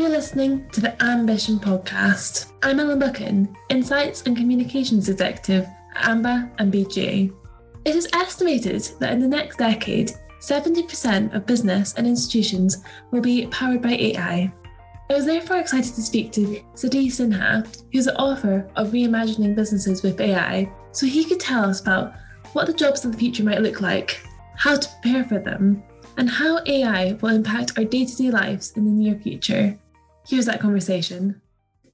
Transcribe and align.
You're 0.00 0.08
listening 0.08 0.66
to 0.70 0.80
the 0.80 1.02
Ambition 1.04 1.58
Podcast. 1.58 2.52
I'm 2.62 2.80
Ellen 2.80 2.98
Buchan, 2.98 3.54
Insights 3.68 4.22
and 4.22 4.34
Communications 4.34 5.10
Executive 5.10 5.68
at 5.94 6.08
AMBA 6.08 6.52
and 6.58 6.72
BGA. 6.72 7.30
It 7.84 7.94
is 7.94 8.08
estimated 8.14 8.80
that 8.98 9.12
in 9.12 9.20
the 9.20 9.28
next 9.28 9.58
decade, 9.58 10.12
70% 10.40 11.34
of 11.34 11.44
business 11.44 11.92
and 11.98 12.06
institutions 12.06 12.82
will 13.10 13.20
be 13.20 13.46
powered 13.48 13.82
by 13.82 13.90
AI. 13.90 14.50
I 15.10 15.14
was 15.14 15.26
therefore 15.26 15.58
excited 15.58 15.94
to 15.94 16.00
speak 16.00 16.32
to 16.32 16.62
Sudhi 16.72 17.08
Sinha, 17.08 17.68
who's 17.92 18.06
the 18.06 18.18
author 18.18 18.70
of 18.76 18.92
Reimagining 18.92 19.54
Businesses 19.54 20.02
with 20.02 20.18
AI, 20.18 20.72
so 20.92 21.04
he 21.04 21.26
could 21.26 21.40
tell 21.40 21.64
us 21.64 21.82
about 21.82 22.14
what 22.54 22.66
the 22.66 22.72
jobs 22.72 23.04
of 23.04 23.12
the 23.12 23.18
future 23.18 23.44
might 23.44 23.60
look 23.60 23.82
like, 23.82 24.26
how 24.56 24.76
to 24.76 24.88
prepare 25.02 25.24
for 25.24 25.40
them, 25.40 25.82
and 26.16 26.30
how 26.30 26.60
AI 26.64 27.18
will 27.20 27.28
impact 27.28 27.76
our 27.76 27.84
day 27.84 28.06
to 28.06 28.16
day 28.16 28.30
lives 28.30 28.72
in 28.78 28.86
the 28.86 28.90
near 28.90 29.14
future. 29.16 29.78
Here's 30.30 30.46
that 30.46 30.60
conversation. 30.60 31.42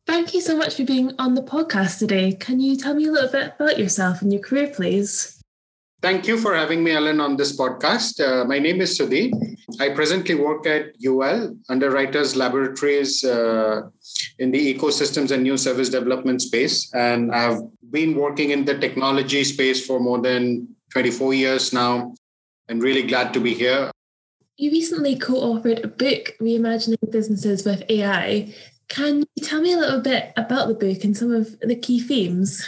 Thank 0.06 0.34
you 0.34 0.42
so 0.42 0.58
much 0.58 0.76
for 0.76 0.84
being 0.84 1.14
on 1.18 1.34
the 1.34 1.42
podcast 1.42 1.98
today. 1.98 2.32
Can 2.34 2.60
you 2.60 2.76
tell 2.76 2.94
me 2.94 3.06
a 3.06 3.10
little 3.10 3.32
bit 3.32 3.54
about 3.58 3.78
yourself 3.78 4.20
and 4.20 4.30
your 4.30 4.42
career, 4.42 4.68
please? 4.68 5.40
Thank 6.02 6.28
you 6.28 6.36
for 6.36 6.54
having 6.54 6.84
me, 6.84 6.92
Ellen, 6.92 7.18
on 7.18 7.38
this 7.38 7.56
podcast. 7.56 8.20
Uh, 8.20 8.44
my 8.44 8.58
name 8.58 8.82
is 8.82 9.00
Sudhi. 9.00 9.32
I 9.80 9.88
presently 9.88 10.34
work 10.34 10.66
at 10.66 10.92
UL, 11.02 11.56
Underwriters 11.70 12.36
Laboratories 12.36 13.24
uh, 13.24 13.88
in 14.38 14.50
the 14.50 14.74
ecosystems 14.74 15.30
and 15.30 15.42
new 15.42 15.56
service 15.56 15.88
development 15.88 16.42
space. 16.42 16.92
And 16.92 17.32
I've 17.32 17.62
been 17.90 18.14
working 18.14 18.50
in 18.50 18.66
the 18.66 18.76
technology 18.76 19.44
space 19.44 19.86
for 19.86 19.98
more 19.98 20.20
than 20.20 20.68
24 20.92 21.32
years 21.32 21.72
now. 21.72 22.14
And 22.68 22.82
really 22.82 23.04
glad 23.04 23.32
to 23.32 23.40
be 23.40 23.54
here. 23.54 23.90
You 24.58 24.70
recently 24.70 25.16
co 25.16 25.34
authored 25.34 25.84
a 25.84 25.88
book, 25.88 26.32
Reimagining 26.40 27.10
Businesses 27.10 27.66
with 27.66 27.84
AI. 27.90 28.54
Can 28.88 29.18
you 29.34 29.44
tell 29.44 29.60
me 29.60 29.74
a 29.74 29.76
little 29.76 30.00
bit 30.00 30.32
about 30.34 30.68
the 30.68 30.74
book 30.74 31.04
and 31.04 31.14
some 31.14 31.30
of 31.30 31.60
the 31.60 31.76
key 31.76 32.00
themes? 32.00 32.64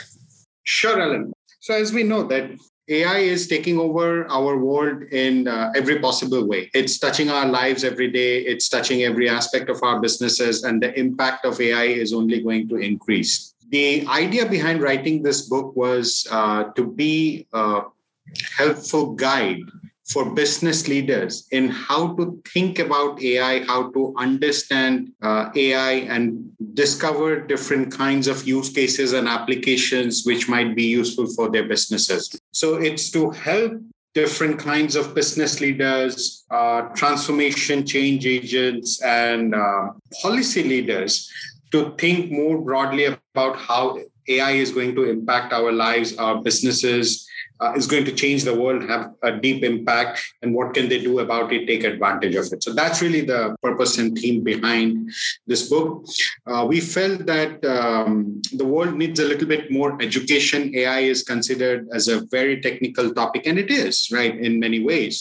Sure, 0.64 1.00
Ellen. 1.00 1.32
So, 1.60 1.72
as 1.72 1.94
we 1.94 2.02
know, 2.02 2.24
that 2.24 2.50
AI 2.88 3.18
is 3.20 3.48
taking 3.48 3.78
over 3.78 4.30
our 4.30 4.58
world 4.58 5.04
in 5.04 5.48
uh, 5.48 5.72
every 5.74 5.98
possible 5.98 6.46
way. 6.46 6.70
It's 6.74 6.98
touching 6.98 7.30
our 7.30 7.46
lives 7.46 7.84
every 7.84 8.10
day, 8.10 8.41
it's 8.41 8.68
touching 8.68 9.04
every 9.04 9.30
aspect 9.30 9.70
of 9.70 9.82
our 9.82 9.98
businesses, 9.98 10.64
and 10.64 10.82
the 10.82 10.92
impact 10.98 11.46
of 11.46 11.58
AI 11.58 11.84
is 11.84 12.12
only 12.12 12.42
going 12.42 12.68
to 12.68 12.76
increase. 12.76 13.54
The 13.70 14.06
idea 14.08 14.44
behind 14.44 14.82
writing 14.82 15.22
this 15.22 15.48
book 15.48 15.74
was 15.74 16.26
uh, 16.30 16.64
to 16.64 16.86
be 16.86 17.46
a 17.54 17.80
helpful 18.58 19.14
guide 19.14 19.64
for 20.08 20.30
business 20.30 20.88
leaders 20.88 21.46
in 21.50 21.68
how 21.68 22.14
to 22.16 22.40
think 22.48 22.78
about 22.78 23.22
AI, 23.22 23.64
how 23.64 23.90
to 23.90 24.14
understand 24.16 25.12
uh, 25.20 25.50
AI, 25.54 25.92
and 26.08 26.50
discover 26.72 27.40
different 27.40 27.92
kinds 27.92 28.26
of 28.26 28.46
use 28.46 28.70
cases 28.70 29.12
and 29.12 29.28
applications 29.28 30.24
which 30.24 30.48
might 30.48 30.74
be 30.74 30.84
useful 30.84 31.26
for 31.26 31.50
their 31.50 31.68
businesses. 31.68 32.40
So 32.52 32.76
it's 32.76 33.10
to 33.10 33.30
help 33.30 33.72
different 34.14 34.58
kinds 34.58 34.96
of 34.96 35.14
business 35.14 35.60
leaders, 35.60 36.44
uh, 36.50 36.82
transformation 36.96 37.86
change 37.86 38.26
agents, 38.26 39.02
and 39.02 39.54
uh, 39.54 39.88
policy 40.22 40.62
leaders 40.62 41.30
to 41.70 41.94
think 41.98 42.32
more 42.32 42.58
broadly 42.58 43.04
about 43.04 43.56
how 43.58 43.98
AI 44.26 44.52
is 44.52 44.72
going 44.72 44.94
to 44.94 45.04
impact 45.04 45.52
our 45.52 45.70
lives, 45.70 46.16
our 46.16 46.42
businesses, 46.42 47.27
uh, 47.60 47.72
is 47.76 47.86
going 47.86 48.04
to 48.04 48.12
change 48.12 48.44
the 48.44 48.54
world, 48.54 48.88
have 48.88 49.12
a 49.22 49.32
deep 49.32 49.62
impact, 49.64 50.20
and 50.42 50.54
what 50.54 50.74
can 50.74 50.88
they 50.88 51.00
do 51.00 51.20
about 51.20 51.52
it, 51.52 51.66
take 51.66 51.84
advantage 51.84 52.34
of 52.34 52.52
it. 52.52 52.62
So 52.62 52.72
that's 52.72 53.02
really 53.02 53.22
the 53.22 53.56
purpose 53.62 53.98
and 53.98 54.16
theme 54.16 54.42
behind 54.42 55.10
this 55.46 55.68
book. 55.68 56.06
Uh, 56.46 56.66
we 56.68 56.80
felt 56.80 57.26
that 57.26 57.64
um, 57.64 58.40
the 58.52 58.64
world 58.64 58.94
needs 58.94 59.20
a 59.20 59.24
little 59.24 59.48
bit 59.48 59.70
more 59.70 60.00
education. 60.00 60.74
AI 60.74 61.00
is 61.00 61.22
considered 61.22 61.88
as 61.92 62.08
a 62.08 62.24
very 62.26 62.60
technical 62.60 63.12
topic, 63.12 63.47
and 63.47 63.58
it 63.58 63.70
is, 63.70 64.08
right, 64.12 64.36
in 64.38 64.58
many 64.58 64.80
ways. 64.80 65.14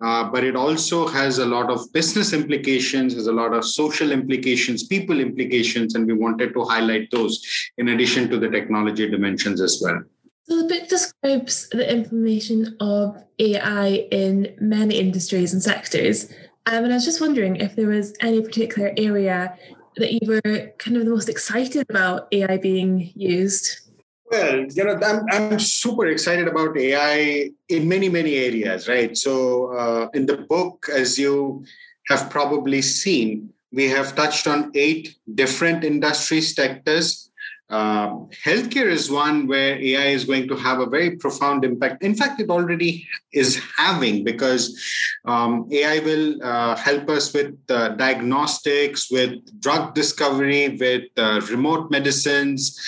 Uh, 0.00 0.24
but 0.24 0.44
it 0.44 0.56
also 0.56 1.06
has 1.08 1.38
a 1.38 1.46
lot 1.46 1.70
of 1.70 1.92
business 1.92 2.32
implications, 2.32 3.14
has 3.14 3.26
a 3.26 3.32
lot 3.32 3.52
of 3.52 3.64
social 3.64 4.12
implications, 4.12 4.86
people 4.86 5.20
implications, 5.20 5.94
and 5.94 6.06
we 6.06 6.12
wanted 6.12 6.52
to 6.52 6.64
highlight 6.64 7.10
those 7.10 7.44
in 7.78 7.88
addition 7.88 8.28
to 8.30 8.38
the 8.38 8.48
technology 8.48 9.08
dimensions 9.08 9.60
as 9.60 9.80
well. 9.82 10.02
So 10.48 10.62
the 10.62 10.68
book 10.68 10.88
describes 10.88 11.68
the 11.68 11.92
implementation 11.92 12.74
of 12.80 13.22
AI 13.38 14.06
in 14.10 14.54
many 14.58 14.98
industries 14.98 15.52
and 15.52 15.62
sectors. 15.62 16.30
Um, 16.64 16.84
and 16.84 16.92
I 16.92 16.96
was 16.96 17.04
just 17.04 17.20
wondering 17.20 17.56
if 17.56 17.76
there 17.76 17.88
was 17.88 18.14
any 18.20 18.40
particular 18.40 18.92
area 18.96 19.58
that 19.96 20.12
you 20.12 20.20
were 20.26 20.72
kind 20.78 20.96
of 20.96 21.04
the 21.04 21.10
most 21.10 21.28
excited 21.28 21.84
about 21.90 22.28
AI 22.32 22.56
being 22.56 23.12
used. 23.14 23.90
Well, 24.30 24.64
you 24.64 24.84
know, 24.84 24.98
I'm, 25.02 25.26
I'm 25.30 25.58
super 25.58 26.06
excited 26.06 26.48
about 26.48 26.78
AI 26.78 27.50
in 27.68 27.88
many, 27.88 28.08
many 28.08 28.34
areas, 28.36 28.88
right? 28.88 29.16
So, 29.16 29.72
uh, 29.74 30.08
in 30.14 30.26
the 30.26 30.36
book, 30.36 30.88
as 30.94 31.18
you 31.18 31.64
have 32.08 32.30
probably 32.30 32.80
seen, 32.82 33.52
we 33.72 33.88
have 33.88 34.14
touched 34.14 34.46
on 34.46 34.70
eight 34.74 35.16
different 35.34 35.84
industry 35.84 36.40
sectors 36.40 37.27
um, 37.70 38.30
healthcare 38.44 38.86
is 38.86 39.10
one 39.10 39.46
where 39.46 39.78
AI 39.78 40.06
is 40.06 40.24
going 40.24 40.48
to 40.48 40.56
have 40.56 40.80
a 40.80 40.86
very 40.86 41.16
profound 41.16 41.64
impact. 41.64 42.02
In 42.02 42.14
fact, 42.14 42.40
it 42.40 42.48
already 42.48 43.06
is 43.32 43.60
having 43.76 44.24
because 44.24 44.82
um, 45.26 45.68
AI 45.70 45.98
will 45.98 46.42
uh, 46.42 46.76
help 46.76 47.10
us 47.10 47.32
with 47.34 47.58
uh, 47.68 47.90
diagnostics, 47.90 49.10
with 49.10 49.60
drug 49.60 49.94
discovery, 49.94 50.78
with 50.80 51.04
uh, 51.18 51.42
remote 51.50 51.90
medicines, 51.90 52.80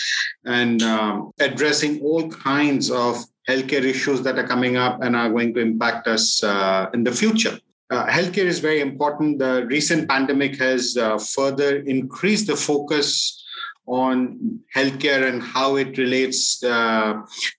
and 0.47 0.83
um, 0.83 1.33
addressing 1.39 2.01
all 2.01 2.31
kinds 2.31 2.91
of 2.91 3.23
healthcare 3.47 3.85
issues 3.85 4.23
that 4.23 4.39
are 4.39 4.47
coming 4.47 4.79
up 4.79 5.03
and 5.03 5.15
are 5.15 5.29
going 5.29 5.53
to 5.53 5.61
impact 5.61 6.07
us 6.07 6.43
uh, 6.43 6.89
in 6.95 7.05
the 7.05 7.13
future. 7.13 7.59
Uh, 7.91 8.07
healthcare 8.07 8.45
is 8.45 8.61
very 8.61 8.81
important. 8.81 9.41
The 9.41 9.67
recent 9.67 10.09
pandemic 10.09 10.57
has 10.59 10.97
uh, 10.97 11.19
further 11.19 11.79
increased 11.81 12.47
the 12.47 12.57
focus 12.57 13.40
on 13.87 14.61
healthcare 14.75 15.29
and 15.29 15.43
how 15.43 15.77
it 15.77 15.99
relates 15.99 16.63
uh, 16.63 17.15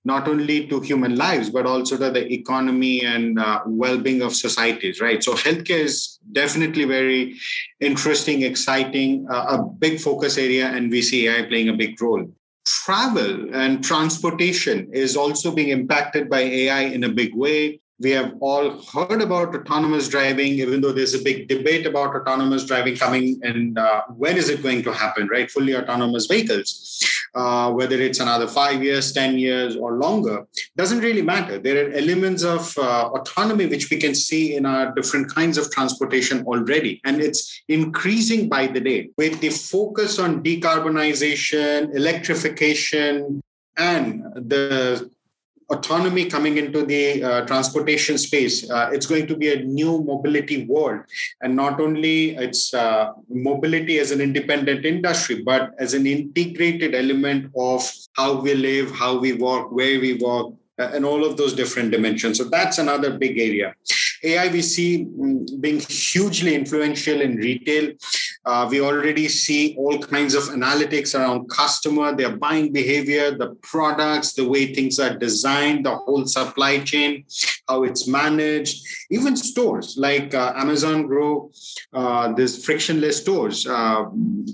not 0.06 0.28
only 0.28 0.68
to 0.68 0.80
human 0.80 1.16
lives 1.16 1.50
but 1.50 1.66
also 1.66 1.98
to 1.98 2.10
the 2.10 2.32
economy 2.32 3.04
and 3.04 3.38
uh, 3.38 3.62
well-being 3.66 4.22
of 4.22 4.34
societies 4.34 5.02
right? 5.02 5.24
So 5.24 5.34
healthcare 5.34 5.84
is 5.84 6.20
definitely 6.32 6.86
very 6.86 7.36
interesting 7.82 8.44
exciting 8.44 9.28
uh, 9.30 9.58
a 9.58 9.64
big 9.64 10.00
focus 10.00 10.38
area 10.38 10.68
and 10.68 10.90
we 10.90 11.02
see 11.02 11.28
ai 11.28 11.44
playing 11.44 11.70
a 11.70 11.74
big 11.74 12.02
role. 12.02 12.26
Travel 12.66 13.54
and 13.54 13.84
transportation 13.84 14.90
is 14.94 15.18
also 15.18 15.54
being 15.54 15.70
impacted 15.70 16.30
by 16.30 16.42
ai 16.42 16.82
in 16.82 17.04
a 17.04 17.10
big 17.10 17.36
way 17.36 17.81
we 18.02 18.12
have 18.12 18.36
all 18.40 18.82
heard 18.82 19.22
about 19.22 19.56
autonomous 19.56 20.08
driving, 20.08 20.54
even 20.54 20.82
though 20.82 20.92
there's 20.92 21.14
a 21.14 21.22
big 21.22 21.48
debate 21.48 21.86
about 21.86 22.16
autonomous 22.16 22.66
driving 22.66 22.96
coming 22.96 23.40
and 23.44 23.78
uh, 23.78 24.02
when 24.18 24.38
is 24.38 24.50
it 24.50 24.64
going 24.64 24.84
to 24.84 24.92
happen, 24.92 25.28
right? 25.28 25.50
Fully 25.52 25.76
autonomous 25.76 26.26
vehicles, 26.26 27.00
uh, 27.36 27.72
whether 27.72 27.96
it's 27.96 28.20
another 28.20 28.48
five 28.48 28.84
years, 28.84 29.14
10 29.14 29.38
years, 29.38 29.76
or 29.76 29.94
longer, 29.94 30.46
doesn't 30.76 31.00
really 31.00 31.22
matter. 31.22 31.60
There 31.60 31.88
are 31.88 31.92
elements 31.94 32.44
of 32.44 32.76
uh, 32.78 33.10
autonomy 33.14 33.68
which 33.68 33.90
we 33.90 33.98
can 33.98 34.16
see 34.16 34.56
in 34.56 34.66
our 34.66 34.94
different 34.94 35.34
kinds 35.34 35.58
of 35.58 35.72
transportation 35.72 36.44
already. 36.46 37.02
And 37.06 37.22
it's 37.22 37.62
increasing 37.68 38.50
by 38.50 38.68
the 38.68 38.80
day 38.80 39.10
with 39.18 39.40
the 39.42 39.50
focus 39.50 40.18
on 40.18 40.44
decarbonization, 40.44 41.96
electrification, 41.96 43.42
and 43.78 44.24
the 44.36 45.10
autonomy 45.72 46.26
coming 46.26 46.58
into 46.58 46.86
the 46.86 47.24
uh, 47.24 47.46
transportation 47.46 48.18
space, 48.18 48.70
uh, 48.70 48.90
it's 48.92 49.06
going 49.06 49.28
to 49.28 49.36
be 49.36 49.54
a 49.54 49.64
new 49.64 50.04
mobility 50.04 50.66
world. 50.66 51.02
And 51.42 51.56
not 51.56 51.80
only 51.80 52.36
it's 52.36 52.74
uh, 52.74 53.12
mobility 53.30 54.00
as 54.00 54.12
an 54.12 54.22
independent 54.22 54.86
industry, 54.86 55.42
but 55.44 55.72
as 55.80 55.94
an 55.94 56.06
integrated 56.06 56.94
element 56.94 57.52
of 57.58 57.90
how 58.14 58.42
we 58.42 58.54
live, 58.54 58.92
how 58.92 59.18
we 59.18 59.34
work, 59.34 59.72
where 59.72 60.00
we 60.00 60.14
work, 60.16 60.54
uh, 60.80 60.90
and 60.94 61.06
all 61.06 61.24
of 61.26 61.38
those 61.38 61.54
different 61.54 61.92
dimensions. 61.92 62.38
So 62.38 62.46
that's 62.46 62.78
another 62.78 63.18
big 63.18 63.38
area. 63.38 63.76
AI 64.24 64.48
we 64.50 64.62
see 64.62 65.06
mm, 65.06 65.62
being 65.62 65.80
hugely 65.80 66.56
influential 66.56 67.22
in 67.22 67.36
retail. 67.38 67.94
Uh, 68.46 68.68
we 68.70 68.82
already 68.82 69.28
see 69.28 69.76
all 69.78 70.00
kinds 70.00 70.34
of 70.34 70.44
analytics 70.46 71.18
around 71.18 71.48
customer, 71.50 72.16
their 72.16 72.36
buying 72.36 72.72
behavior, 72.74 73.32
the 73.38 73.56
products, 73.62 74.34
the 74.34 74.48
way 74.48 74.74
things 74.74 75.00
are 75.00 75.16
designed, 75.18 75.86
the 75.86 75.96
whole 75.96 76.26
supply 76.26 76.80
chain, 76.80 77.24
how 77.68 77.84
it's 77.84 78.08
managed, 78.08 78.86
even 79.12 79.36
stores 79.36 79.96
like 79.98 80.34
uh, 80.34 80.54
Amazon 80.56 81.08
Go, 81.08 81.52
uh, 81.94 82.34
this 82.34 82.66
frictionless 82.66 83.22
stores. 83.22 83.68
Uh, 83.68 84.06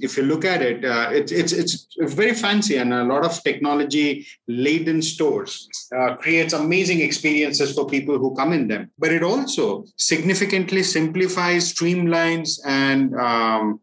if 0.01 0.17
you 0.17 0.23
look 0.23 0.43
at 0.43 0.61
it, 0.61 0.83
uh, 0.83 1.09
it, 1.11 1.31
it's 1.31 1.53
it's 1.53 1.87
very 1.99 2.33
fancy 2.33 2.77
and 2.77 2.93
a 2.93 3.03
lot 3.03 3.23
of 3.23 3.41
technology 3.43 4.27
laden 4.47 5.01
stores 5.01 5.69
uh, 5.95 6.15
creates 6.15 6.53
amazing 6.53 7.01
experiences 7.01 7.73
for 7.73 7.87
people 7.87 8.17
who 8.17 8.35
come 8.35 8.53
in 8.53 8.67
them. 8.67 8.91
But 8.99 9.13
it 9.13 9.23
also 9.23 9.85
significantly 9.95 10.83
simplifies, 10.83 11.73
streamlines, 11.73 12.59
and 12.65 13.15
um, 13.15 13.76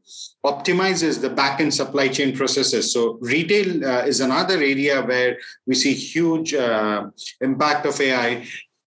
optimizes 0.45 1.21
the 1.21 1.31
back 1.31 1.61
end 1.61 1.73
supply 1.73 2.09
chain 2.09 2.37
processes. 2.37 2.93
So 2.93 3.19
retail 3.21 3.85
uh, 3.85 4.03
is 4.03 4.21
another 4.21 4.55
area 4.55 5.03
where 5.03 5.39
we 5.67 5.75
see 5.75 5.95
huge 5.95 6.55
uh, 6.55 7.11
impact 7.41 7.87
of 7.87 8.01
AI. 8.01 8.47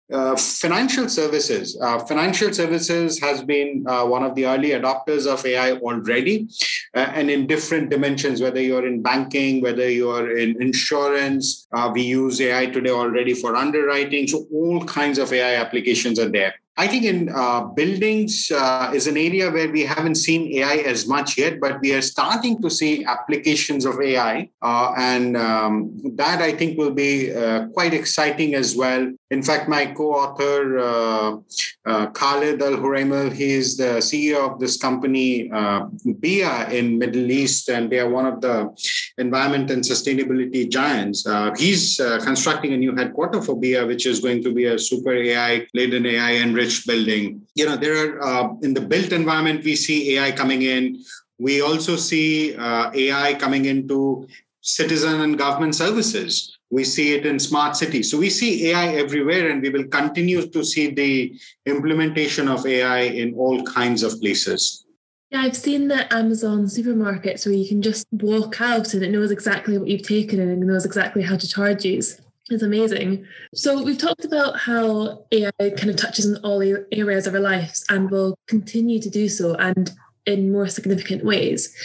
Uh, 0.09 0.37
financial 0.37 1.09
services. 1.09 1.77
Uh, 1.81 1.99
financial 1.99 2.53
services 2.53 3.19
has 3.19 3.43
been 3.43 3.83
uh, 3.85 4.05
one 4.05 4.23
of 4.23 4.35
the 4.35 4.45
early 4.45 4.69
adopters 4.69 5.27
of 5.27 5.45
AI 5.45 5.73
already, 5.73 6.47
uh, 6.95 7.11
and 7.13 7.29
in 7.29 7.45
different 7.45 7.89
dimensions. 7.89 8.39
Whether 8.39 8.61
you're 8.61 8.87
in 8.87 9.01
banking, 9.01 9.61
whether 9.61 9.89
you're 9.89 10.37
in 10.37 10.61
insurance, 10.61 11.67
we 11.91 12.03
use 12.03 12.39
AI 12.39 12.67
today 12.67 12.89
already 12.89 13.33
for 13.33 13.57
underwriting. 13.57 14.29
So 14.29 14.47
all 14.49 14.81
kinds 14.85 15.17
of 15.17 15.33
AI 15.33 15.55
applications 15.55 16.19
are 16.19 16.29
there. 16.29 16.53
I 16.79 16.85
think 16.85 17.05
in 17.05 17.29
uh, 17.33 17.61
buildings 17.61 18.51
uh, 18.51 18.91
is 18.93 19.07
an 19.07 19.17
area 19.17 19.49
where 19.49 19.69
we 19.71 19.83
haven't 19.83 20.15
seen 20.15 20.53
AI 20.59 20.75
as 20.85 21.07
much 21.07 21.35
yet, 21.35 21.59
but 21.59 21.81
we 21.81 21.91
are 21.95 22.03
starting 22.03 22.61
to 22.61 22.69
see 22.69 23.03
applications 23.03 23.83
of 23.83 23.99
AI. 23.99 24.49
Uh, 24.61 24.93
and 24.95 25.35
um, 25.35 25.99
that 26.15 26.39
I 26.39 26.51
think 26.51 26.77
will 26.77 26.93
be 26.93 27.33
uh, 27.33 27.67
quite 27.69 27.95
exciting 27.95 28.53
as 28.53 28.75
well. 28.75 29.11
In 29.31 29.41
fact, 29.41 29.67
my 29.67 29.87
co 29.87 30.13
author, 30.13 30.77
uh, 30.77 31.37
uh, 31.85 32.05
Khalid 32.11 32.61
Al 32.61 32.77
Huraimel, 32.77 33.33
he 33.33 33.53
is 33.53 33.75
the 33.75 33.97
CEO 33.97 34.47
of 34.47 34.59
this 34.59 34.77
company, 34.77 35.49
BEEAH 35.49 36.71
in 36.71 36.99
Middle 36.99 37.29
East, 37.31 37.69
and 37.69 37.91
they 37.91 37.99
are 37.99 38.09
one 38.09 38.27
of 38.27 38.39
the 38.39 38.69
environment 39.17 39.71
and 39.71 39.83
sustainability 39.83 40.69
giants. 40.69 41.25
he's 41.57 41.97
constructing 42.23 42.73
a 42.73 42.77
new 42.77 42.95
headquarter 42.95 43.41
for 43.41 43.59
BEEAH, 43.59 43.87
which 43.87 44.05
is 44.05 44.19
going 44.19 44.43
to 44.43 44.53
be 44.53 44.65
a 44.65 44.77
super 44.77 45.13
AI, 45.13 45.67
laden 45.73 46.05
AI 46.05 46.35
enriched 46.35 46.66
building. 46.85 47.41
You 47.55 47.65
know, 47.65 47.77
there 47.77 48.19
are 48.19 48.23
uh, 48.23 48.53
in 48.61 48.73
the 48.73 48.81
built 48.81 49.11
environment, 49.11 49.63
we 49.63 49.75
see 49.75 50.17
AI 50.17 50.31
coming 50.31 50.61
in. 50.63 51.03
We 51.39 51.61
also 51.61 51.95
see 51.95 52.55
uh, 52.55 52.91
AI 52.93 53.33
coming 53.35 53.65
into 53.65 54.27
citizen 54.61 55.21
and 55.21 55.37
government 55.37 55.75
services. 55.75 56.57
We 56.69 56.83
see 56.83 57.13
it 57.15 57.25
in 57.25 57.39
smart 57.39 57.77
cities. 57.77 58.11
So 58.11 58.17
we 58.17 58.29
see 58.29 58.69
AI 58.69 58.95
everywhere, 58.95 59.49
and 59.49 59.61
we 59.61 59.69
will 59.69 59.87
continue 59.87 60.47
to 60.47 60.63
see 60.63 60.91
the 60.91 61.33
implementation 61.65 62.47
of 62.47 62.65
AI 62.65 63.01
in 63.01 63.33
all 63.35 63.63
kinds 63.63 64.03
of 64.03 64.19
places. 64.19 64.85
Yeah, 65.29 65.41
I've 65.41 65.57
seen 65.57 65.87
the 65.89 66.11
Amazon 66.13 66.65
supermarkets 66.65 67.45
where 67.45 67.55
you 67.55 67.67
can 67.67 67.81
just 67.81 68.07
walk 68.11 68.61
out 68.61 68.93
and 68.93 69.03
it 69.03 69.11
knows 69.11 69.29
exactly 69.29 69.77
what 69.77 69.89
you've 69.89 70.07
taken 70.07 70.39
and 70.39 70.51
it 70.51 70.65
knows 70.65 70.85
exactly 70.85 71.21
how 71.21 71.35
to 71.35 71.47
charge 71.47 71.83
you. 71.83 72.01
It's 72.49 72.63
amazing. 72.63 73.25
So 73.53 73.83
we've 73.83 73.97
talked 73.97 74.23
about 74.23 74.57
how 74.57 75.25
AI 75.31 75.51
kind 75.59 75.89
of 75.89 75.97
touches 75.97 76.25
on 76.33 76.41
all 76.43 76.61
areas 76.91 77.27
of 77.27 77.33
our 77.33 77.41
lives 77.41 77.83
and 77.89 78.09
will 78.09 78.37
continue 78.47 79.01
to 79.01 79.09
do 79.09 79.27
so 79.27 79.55
and 79.55 79.91
in 80.25 80.51
more 80.51 80.67
significant 80.67 81.25
ways. 81.25 81.75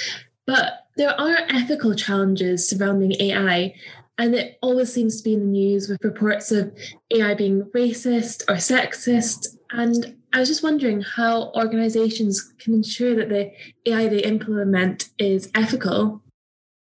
But 0.46 0.86
there 0.96 1.18
are 1.20 1.38
ethical 1.48 1.94
challenges 1.94 2.68
surrounding 2.68 3.20
AI, 3.20 3.74
and 4.18 4.34
it 4.34 4.58
always 4.62 4.92
seems 4.92 5.16
to 5.16 5.24
be 5.24 5.34
in 5.34 5.40
the 5.40 5.46
news 5.46 5.88
with 5.88 6.04
reports 6.04 6.52
of 6.52 6.72
AI 7.12 7.34
being 7.34 7.62
racist 7.74 8.42
or 8.48 8.56
sexist. 8.56 9.56
And 9.72 10.16
I 10.32 10.40
was 10.40 10.48
just 10.48 10.62
wondering 10.62 11.00
how 11.00 11.50
organizations 11.56 12.40
can 12.58 12.74
ensure 12.74 13.16
that 13.16 13.30
the 13.30 13.50
AI 13.86 14.08
they 14.08 14.22
implement 14.22 15.08
is 15.18 15.50
ethical. 15.54 16.21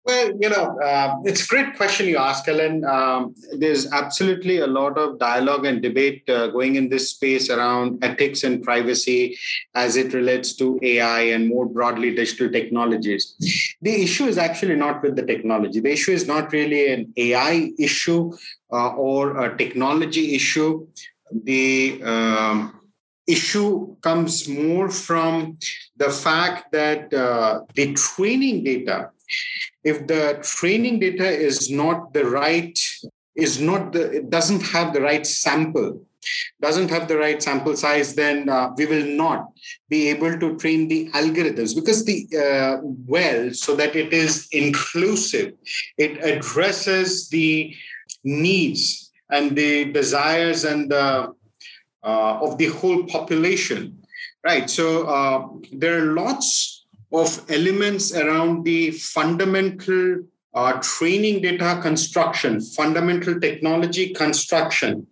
Well, 0.05 0.33
you 0.41 0.49
know, 0.49 0.81
uh, 0.81 1.15
it's 1.23 1.45
a 1.45 1.47
great 1.47 1.77
question 1.77 2.09
you 2.09 2.17
ask, 2.17 2.49
Ellen. 2.49 2.85
Um, 2.85 3.37
there's 3.57 3.91
absolutely 3.93 4.59
a 4.59 4.67
lot 4.67 4.99
of 4.99 5.21
dialogue 5.21 5.65
and 5.65 5.81
debate 5.81 6.29
uh, 6.29 6.49
going 6.49 6.75
in 6.75 6.89
this 6.89 7.11
space 7.11 7.49
around 7.49 8.03
ethics 8.03 8.43
and 8.43 8.65
privacy 8.65 9.39
as 9.77 9.97
it 9.97 10.13
relates 10.13 10.57
to 10.57 10.81
AI 10.83 11.21
and 11.21 11.49
more 11.49 11.67
broadly 11.67 12.13
digital 12.17 12.51
technologies. 12.51 13.37
The 13.81 14.03
issue 14.03 14.25
is 14.25 14.39
actually 14.39 14.75
not 14.75 15.03
with 15.03 15.15
the 15.15 15.23
technology. 15.25 15.79
The 15.79 15.93
issue 15.93 16.13
is 16.13 16.27
not 16.27 16.53
really 16.53 16.93
an 16.93 17.13
AI 17.17 17.71
issue 17.79 18.33
uh, 18.73 18.89
or 18.95 19.45
a 19.45 19.57
technology 19.57 20.35
issue. 20.35 20.85
The 21.45 22.03
um, 22.03 22.81
issue 23.29 23.97
comes 24.01 24.49
more 24.49 24.91
from 24.91 25.59
the 25.97 26.11
fact 26.11 26.73
that 26.73 27.15
uh, 27.15 27.61
the 27.77 27.95
training 27.95 28.65
data 28.65 29.11
if 29.85 30.07
the 30.07 30.39
training 30.43 30.99
data 31.01 31.29
is 31.29 31.71
not 31.71 32.13
the 32.13 32.25
right 32.25 32.79
is 33.35 33.61
not 33.61 33.93
the 33.93 34.11
it 34.19 34.31
doesn't 34.31 34.63
have 34.63 34.93
the 34.93 35.01
right 35.01 35.27
sample 35.27 36.01
doesn't 36.61 36.91
have 36.91 37.09
the 37.09 37.17
right 37.17 37.43
sample 37.43 37.75
size 37.77 38.15
then 38.15 38.49
uh, 38.49 38.71
we 38.77 38.87
will 38.87 39.07
not 39.07 39.49
be 39.89 40.09
able 40.09 40.39
to 40.39 40.57
train 40.59 40.87
the 40.89 41.11
algorithms 41.11 41.75
because 41.75 42.05
the 42.05 42.27
uh, 42.45 42.77
well 43.07 43.51
so 43.53 43.75
that 43.75 43.97
it 43.97 44.13
is 44.13 44.47
inclusive 44.53 45.55
it 45.99 46.23
addresses 46.25 47.29
the 47.31 47.75
needs 48.23 49.11
and 49.31 49.57
the 49.57 49.87
desires 49.93 50.65
and 50.65 50.91
the 50.91 51.33
uh, 52.05 52.35
of 52.41 52.59
the 52.59 52.67
whole 52.67 53.05
population 53.05 54.03
right? 54.45 54.69
So 54.69 55.07
uh, 55.07 55.49
there 55.73 55.99
are 55.99 56.13
lots 56.13 56.72
of 57.13 57.45
elements 57.51 58.15
around 58.15 58.65
the 58.65 58.91
fundamental 58.93 60.23
uh, 60.55 60.73
training 60.83 61.41
data 61.41 61.79
construction, 61.83 62.61
fundamental 62.61 63.41
technology 63.41 64.13
construction 64.13 65.07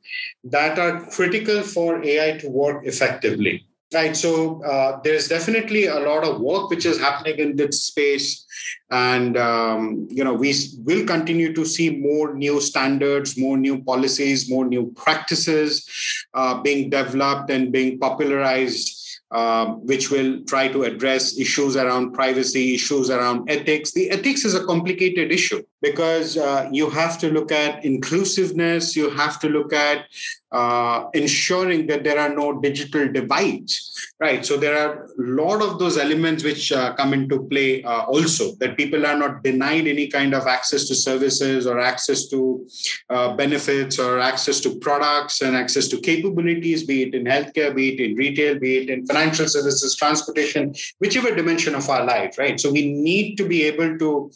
that 0.45 0.79
are 0.79 1.01
critical 1.11 1.63
for 1.63 2.03
AI 2.05 2.37
to 2.39 2.49
work 2.49 2.87
effectively. 2.87 3.67
Right. 3.93 4.17
So 4.17 4.63
uh, 4.63 5.01
there's 5.03 5.27
definitely 5.27 5.87
a 5.87 5.99
lot 5.99 6.23
of 6.23 6.41
work 6.41 6.71
which 6.71 6.87
is 6.87 7.01
happening 7.01 7.41
in 7.41 7.57
this 7.57 7.87
space. 7.87 8.47
And, 8.89 9.37
um, 9.37 10.07
you 10.09 10.23
know, 10.23 10.33
we 10.33 10.55
will 10.85 11.05
continue 11.05 11.53
to 11.55 11.65
see 11.65 11.91
more 11.91 12.33
new 12.33 12.61
standards, 12.61 13.37
more 13.37 13.57
new 13.57 13.83
policies, 13.83 14.49
more 14.49 14.65
new 14.65 14.93
practices 14.93 15.89
uh, 16.35 16.63
being 16.63 16.89
developed 16.89 17.51
and 17.51 17.73
being 17.73 17.99
popularized 17.99 19.10
um, 19.31 19.87
which 19.87 20.11
will 20.11 20.43
try 20.45 20.69
to 20.69 20.83
address 20.85 21.39
issues 21.39 21.77
around 21.77 22.13
privacy, 22.13 22.75
issues 22.75 23.11
around 23.11 23.49
ethics. 23.49 23.93
The 23.93 24.11
ethics 24.11 24.45
is 24.45 24.55
a 24.55 24.65
complicated 24.65 25.31
issue 25.31 25.63
because 25.83 26.37
uh, 26.37 26.69
you 26.73 26.91
have 26.91 27.19
to 27.19 27.31
look 27.31 27.53
at 27.53 27.85
inclusiveness, 27.85 28.97
you 28.97 29.11
have 29.11 29.39
to 29.41 29.49
look 29.49 29.73
at 29.73 30.07
uh, 30.53 31.09
ensuring 31.15 31.87
that 31.87 32.03
there 32.03 32.19
are 32.19 32.35
no 32.35 32.61
digital 32.61 33.07
divides 33.13 33.97
right 34.19 34.45
so 34.45 34.57
there 34.57 34.77
are 34.77 35.05
a 35.05 35.09
lot 35.17 35.63
of 35.63 35.79
those 35.79 35.97
elements 35.97 36.43
which 36.43 36.73
uh, 36.73 36.93
come 36.95 37.15
into 37.15 37.45
play 37.45 37.85
uh, 37.85 38.03
also 38.07 38.53
that 38.57 38.77
people 38.77 39.07
are 39.07 39.17
not 39.17 39.45
denied 39.45 39.87
any 39.87 40.09
kind 40.09 40.35
of 40.35 40.49
access 40.49 40.89
to 40.89 40.95
services 40.95 41.69
or 41.69 41.79
access 41.79 42.27
to 42.27 42.67
uh, 43.11 43.33
benefits 43.37 43.99
or 44.01 44.19
access 44.19 44.59
to 44.59 44.77
products 44.81 45.41
and 45.41 45.55
access 45.55 45.87
to 45.87 46.01
capabilities 46.01 46.83
be 46.83 47.05
it 47.05 47.15
in 47.15 47.25
healthcare 47.25 47.73
be 47.73 47.95
it 47.95 48.01
in 48.01 48.17
retail 48.17 48.59
be 48.59 48.79
it 48.79 48.91
in 48.91 49.07
financial 49.21 49.49
services 49.49 49.95
transportation 49.97 50.75
whichever 50.99 51.35
dimension 51.35 51.75
of 51.75 51.89
our 51.89 52.05
life 52.05 52.39
right? 52.39 52.59
So 52.61 52.71
we 52.71 52.93
need 52.93 53.37
to 53.37 53.47
be 53.47 53.65
able 53.65 53.99
to 53.99 54.31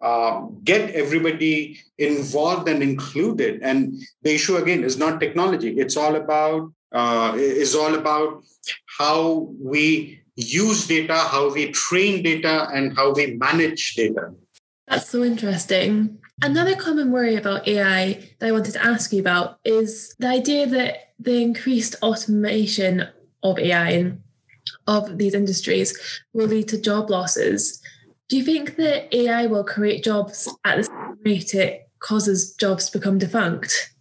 uh, 0.00 0.40
get 0.64 0.90
everybody 0.94 1.78
involved 1.98 2.68
and 2.68 2.82
included. 2.82 3.60
And 3.62 4.00
the 4.22 4.34
issue 4.34 4.56
again 4.56 4.84
is 4.84 4.96
not 4.96 5.20
technology. 5.20 5.78
It's 5.78 5.96
all 5.96 6.14
about 6.14 6.72
uh, 6.92 7.34
is 7.36 7.74
all 7.74 7.94
about 7.94 8.44
how 8.98 9.48
we 9.60 10.22
use 10.36 10.86
data 10.86 11.16
how 11.16 11.52
we 11.52 11.70
train 11.72 12.22
data 12.22 12.68
and 12.72 12.96
how 12.96 13.12
we 13.12 13.34
manage 13.34 13.94
data. 13.94 14.32
That's 14.86 15.10
so 15.10 15.22
interesting. 15.24 16.18
Another 16.40 16.76
common 16.76 17.10
worry 17.10 17.34
about 17.34 17.66
ai 17.66 18.02
that 18.38 18.48
i 18.48 18.52
wanted 18.52 18.72
to 18.72 18.84
ask 18.92 19.12
you 19.12 19.18
about 19.18 19.58
is 19.64 20.14
the 20.20 20.28
idea 20.28 20.68
that 20.68 20.90
the 21.18 21.42
increased 21.42 21.96
automation 22.00 23.08
of 23.42 23.58
ai 23.58 23.90
and 23.90 24.22
of 24.86 25.18
these 25.18 25.34
industries 25.34 25.96
will 26.32 26.46
lead 26.46 26.68
to 26.68 26.80
job 26.80 27.10
losses 27.10 27.82
do 28.28 28.36
you 28.36 28.44
think 28.44 28.76
that 28.76 29.14
ai 29.14 29.46
will 29.46 29.64
create 29.64 30.04
jobs 30.04 30.48
at 30.64 30.76
the 30.76 30.84
same 30.84 31.18
rate 31.24 31.54
it 31.54 31.88
causes 31.98 32.54
jobs 32.54 32.90
to 32.90 32.98
become 32.98 33.18
defunct? 33.18 33.94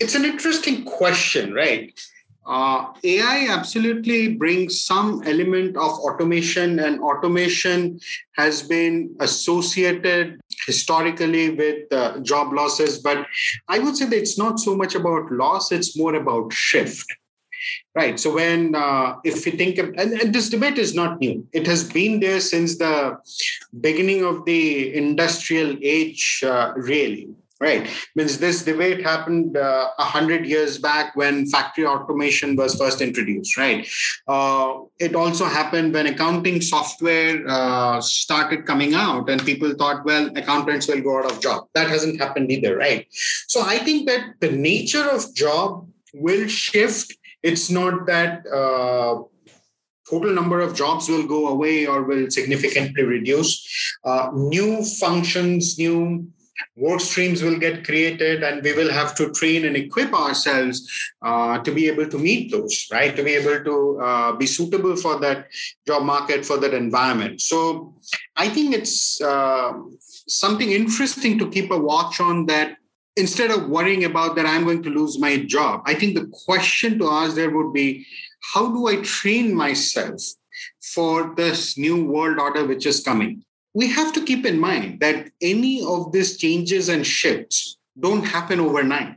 It's 0.00 0.14
an 0.14 0.24
interesting 0.24 0.84
question, 0.84 1.52
right? 1.52 1.98
Uh, 2.46 2.92
AI 3.02 3.46
absolutely 3.48 4.34
brings 4.34 4.84
some 4.84 5.22
element 5.24 5.76
of 5.76 5.92
automation, 5.92 6.78
and 6.78 7.00
automation 7.00 7.98
has 8.36 8.62
been 8.62 9.16
associated 9.20 10.38
historically 10.66 11.50
with 11.50 11.90
uh, 11.90 12.18
job 12.20 12.52
losses. 12.52 12.98
But 12.98 13.26
I 13.68 13.78
would 13.78 13.96
say 13.96 14.04
that 14.04 14.16
it's 14.16 14.36
not 14.36 14.60
so 14.60 14.76
much 14.76 14.94
about 14.94 15.32
loss, 15.32 15.72
it's 15.72 15.96
more 15.96 16.14
about 16.14 16.52
shift. 16.52 17.06
Right. 17.94 18.18
So 18.18 18.34
when 18.34 18.74
uh, 18.74 19.16
if 19.24 19.44
we 19.44 19.52
think 19.52 19.78
of 19.78 19.88
and, 19.96 20.12
and, 20.14 20.34
this 20.34 20.50
debate 20.50 20.78
is 20.78 20.94
not 20.94 21.20
new, 21.20 21.46
it 21.52 21.66
has 21.66 21.84
been 21.84 22.20
there 22.20 22.40
since 22.40 22.78
the 22.78 23.18
beginning 23.80 24.24
of 24.24 24.44
the 24.44 24.94
industrial 24.94 25.76
age, 25.80 26.42
uh, 26.44 26.72
really. 26.74 27.28
Right. 27.60 27.88
Means 28.16 28.38
this 28.38 28.64
debate 28.64 29.02
happened 29.04 29.56
uh, 29.56 29.88
a 29.96 30.02
uh, 30.02 30.04
hundred 30.04 30.44
years 30.44 30.76
back 30.76 31.14
when 31.14 31.46
factory 31.46 31.86
automation 31.86 32.56
was 32.56 32.74
first 32.74 33.00
introduced. 33.00 33.56
Right. 33.56 33.88
Uh, 34.26 34.80
it 34.98 35.14
also 35.14 35.44
happened 35.44 35.94
when 35.94 36.08
accounting 36.08 36.60
software 36.60 37.42
uh, 37.48 38.00
started 38.00 38.66
coming 38.66 38.94
out 38.94 39.30
and 39.30 39.42
people 39.46 39.72
thought 39.72 40.04
well 40.04 40.36
accountants 40.36 40.88
will 40.88 41.00
go 41.00 41.20
out 41.20 41.30
of 41.30 41.40
job. 41.40 41.68
That 41.74 41.88
hasn't 41.88 42.20
happened 42.20 42.50
either. 42.50 42.76
Right. 42.76 43.06
So 43.46 43.62
i 43.62 43.78
think 43.78 44.08
that 44.08 44.34
the 44.40 44.50
nature 44.50 45.08
of 45.08 45.32
job 45.34 45.86
will 46.12 46.48
shift 46.48 47.16
it's 47.44 47.70
not 47.70 48.06
that 48.06 48.46
uh, 48.46 49.22
total 50.08 50.32
number 50.32 50.60
of 50.60 50.74
jobs 50.74 51.08
will 51.08 51.26
go 51.26 51.48
away 51.48 51.86
or 51.86 52.02
will 52.02 52.30
significantly 52.30 53.04
reduce. 53.04 53.52
Uh, 54.04 54.30
new 54.34 54.82
functions 54.82 55.78
new 55.78 56.26
work 56.76 57.00
streams 57.00 57.42
will 57.42 57.58
get 57.58 57.84
created 57.84 58.42
and 58.44 58.62
we 58.62 58.72
will 58.72 58.90
have 58.90 59.14
to 59.16 59.32
train 59.32 59.64
and 59.64 59.76
equip 59.76 60.12
ourselves 60.14 60.88
uh, 61.22 61.58
to 61.58 61.72
be 61.72 61.88
able 61.88 62.08
to 62.08 62.18
meet 62.18 62.50
those 62.50 62.86
right? 62.92 63.16
To 63.16 63.24
be 63.24 63.34
able 63.34 63.64
to 63.64 64.00
uh, 64.00 64.32
be 64.36 64.46
suitable 64.46 64.96
for 64.96 65.18
that 65.20 65.48
job 65.86 66.04
market 66.04 66.46
for 66.46 66.58
that 66.58 66.74
environment. 66.74 67.40
So 67.40 67.94
i 68.36 68.48
think 68.48 68.74
it's 68.74 69.20
uh, 69.20 69.72
something 70.44 70.70
interesting 70.70 71.38
to 71.38 71.50
keep 71.50 71.70
a 71.70 71.78
watch 71.78 72.20
on 72.20 72.46
that 72.46 72.76
instead 73.16 73.50
of 73.50 73.68
worrying 73.68 74.04
about 74.04 74.36
that 74.36 74.46
i'm 74.46 74.64
going 74.64 74.82
to 74.82 74.90
lose 74.90 75.18
my 75.18 75.36
job 75.36 75.82
i 75.86 75.94
think 75.94 76.14
the 76.14 76.30
question 76.44 76.98
to 76.98 77.08
ask 77.08 77.34
there 77.34 77.50
would 77.50 77.72
be 77.72 78.06
how 78.52 78.68
do 78.68 78.86
i 78.88 78.96
train 78.96 79.54
myself 79.54 80.20
for 80.80 81.34
this 81.36 81.76
new 81.78 82.04
world 82.04 82.38
order 82.38 82.64
which 82.64 82.86
is 82.86 83.00
coming 83.00 83.42
we 83.74 83.88
have 83.88 84.12
to 84.12 84.24
keep 84.24 84.46
in 84.46 84.58
mind 84.58 85.00
that 85.00 85.30
any 85.42 85.84
of 85.84 86.12
these 86.12 86.36
changes 86.38 86.88
and 86.88 87.04
shifts 87.04 87.76
don't 87.98 88.24
happen 88.24 88.60
overnight. 88.60 89.16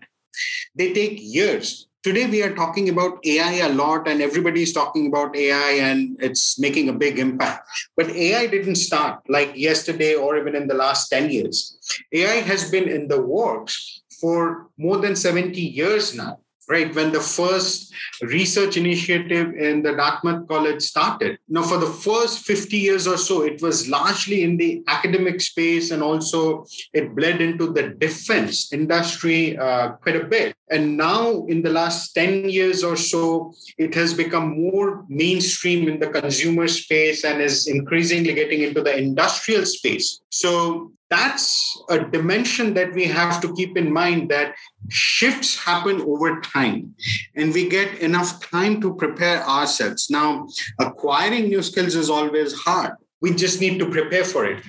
They 0.76 0.94
take 0.94 1.20
years. 1.22 1.87
Today, 2.08 2.26
we 2.26 2.42
are 2.42 2.56
talking 2.56 2.88
about 2.88 3.20
AI 3.26 3.68
a 3.68 3.68
lot, 3.68 4.08
and 4.08 4.22
everybody 4.22 4.64
is 4.64 4.72
talking 4.72 5.08
about 5.08 5.36
AI, 5.36 5.72
and 5.72 6.16
it's 6.22 6.58
making 6.58 6.88
a 6.88 6.94
big 6.94 7.20
impact. 7.20 7.68
But 7.98 8.12
AI 8.12 8.48
didn't 8.48 8.76
start 8.76 9.20
like 9.28 9.52
yesterday 9.58 10.16
or 10.16 10.38
even 10.38 10.56
in 10.56 10.70
the 10.70 10.74
last 10.74 11.10
10 11.10 11.30
years. 11.30 11.78
AI 12.14 12.40
has 12.48 12.72
been 12.72 12.88
in 12.88 13.10
the 13.10 13.22
works 13.22 14.04
for 14.22 14.68
more 14.78 15.00
than 15.00 15.18
70 15.18 15.60
years 15.60 16.16
now 16.16 16.40
right 16.68 16.94
when 16.94 17.12
the 17.12 17.20
first 17.20 17.94
research 18.22 18.78
initiative 18.78 19.54
in 19.56 19.82
the 19.82 19.94
dartmouth 19.94 20.48
college 20.48 20.82
started. 20.82 21.40
Now 21.48 21.64
for 21.64 21.78
the 21.78 21.88
first 21.88 22.46
50 22.46 22.78
years 22.78 23.08
or 23.08 23.18
so 23.18 23.44
it 23.44 23.62
was 23.62 23.88
largely 23.88 24.44
in 24.44 24.58
the 24.58 24.84
academic 24.88 25.40
space 25.42 25.92
and 25.92 26.04
also 26.04 26.66
it 26.94 27.16
bled 27.16 27.42
into 27.42 27.72
the 27.72 27.90
defense 27.90 28.74
industry 28.74 29.58
uh, 29.58 29.92
quite 30.04 30.16
a 30.16 30.26
bit. 30.26 30.56
And 30.70 30.98
now 30.98 31.46
in 31.46 31.62
the 31.62 31.70
last 31.70 32.14
10 32.14 32.50
years 32.50 32.84
or 32.84 32.98
so 32.98 33.54
it 33.78 33.94
has 33.96 34.14
become 34.14 34.62
more 34.62 35.06
mainstream 35.08 35.88
in 35.88 36.00
the 36.00 36.10
consumer 36.10 36.68
space 36.68 37.24
and 37.24 37.42
is 37.42 37.68
increasingly 37.68 38.34
getting 38.34 38.62
into 38.62 38.82
the 38.82 38.98
industrial 38.98 39.66
space. 39.66 40.22
So 40.30 40.92
that's 41.10 41.82
a 41.90 42.00
dimension 42.00 42.74
that 42.74 42.94
we 42.94 43.06
have 43.06 43.40
to 43.42 43.54
keep 43.56 43.78
in 43.78 43.92
mind 43.92 44.30
that 44.30 44.56
shifts 44.90 45.58
happen 45.58 46.02
over 46.02 46.40
time 46.42 46.96
and 47.36 47.54
we 47.54 47.68
get 47.68 48.00
enough 48.00 48.40
time 48.50 48.82
to 48.82 48.96
prepare 48.96 49.44
ourselves. 49.44 50.10
Now 50.10 50.48
acquiring 50.80 51.50
new 51.50 51.62
skills 51.62 51.96
is 51.96 52.10
always 52.10 52.54
hard. 52.54 52.94
We 53.22 53.34
just 53.34 53.60
need 53.60 53.80
to 53.80 53.90
prepare 53.90 54.24
for 54.24 54.46
it. 54.46 54.64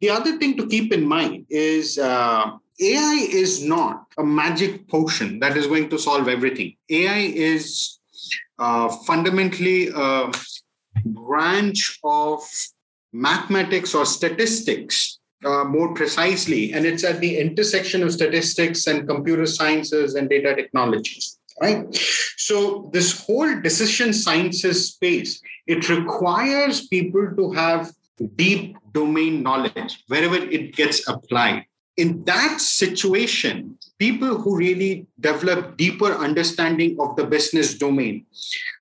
The 0.00 0.10
other 0.10 0.38
thing 0.38 0.56
to 0.56 0.66
keep 0.66 0.92
in 0.92 1.06
mind 1.06 1.46
is 1.50 1.98
uh, 1.98 2.52
ai 2.80 3.28
is 3.30 3.62
not 3.62 4.06
a 4.16 4.24
magic 4.24 4.88
potion 4.88 5.40
that 5.40 5.56
is 5.56 5.66
going 5.66 5.90
to 5.90 5.98
solve 5.98 6.28
everything. 6.28 6.76
Ai 6.88 7.32
is 7.34 7.98
uh, 8.58 8.88
fundamentally 8.88 9.88
a 9.94 10.30
branch 11.04 11.98
of 12.04 12.40
mathematics 13.12 13.94
or 13.94 14.06
statistics 14.06 15.19
uh, 15.44 15.64
more 15.64 15.94
precisely, 15.94 16.72
and 16.72 16.84
it's 16.84 17.04
at 17.04 17.20
the 17.20 17.38
intersection 17.38 18.02
of 18.02 18.12
statistics 18.12 18.86
and 18.86 19.08
computer 19.08 19.46
sciences 19.46 20.14
and 20.14 20.28
data 20.28 20.54
technologies. 20.54 21.38
Right. 21.60 21.84
So 22.36 22.88
this 22.94 23.26
whole 23.26 23.60
decision 23.60 24.14
sciences 24.14 24.88
space 24.94 25.42
it 25.66 25.88
requires 25.88 26.88
people 26.88 27.30
to 27.36 27.52
have 27.52 27.92
deep 28.34 28.76
domain 28.92 29.42
knowledge 29.42 30.02
wherever 30.08 30.34
it 30.34 30.74
gets 30.74 31.06
applied. 31.08 31.64
In 31.96 32.24
that 32.24 32.60
situation, 32.60 33.78
people 33.98 34.38
who 34.38 34.56
really 34.56 35.06
develop 35.20 35.76
deeper 35.76 36.12
understanding 36.12 36.96
of 36.98 37.14
the 37.14 37.24
business 37.24 37.74
domain 37.74 38.26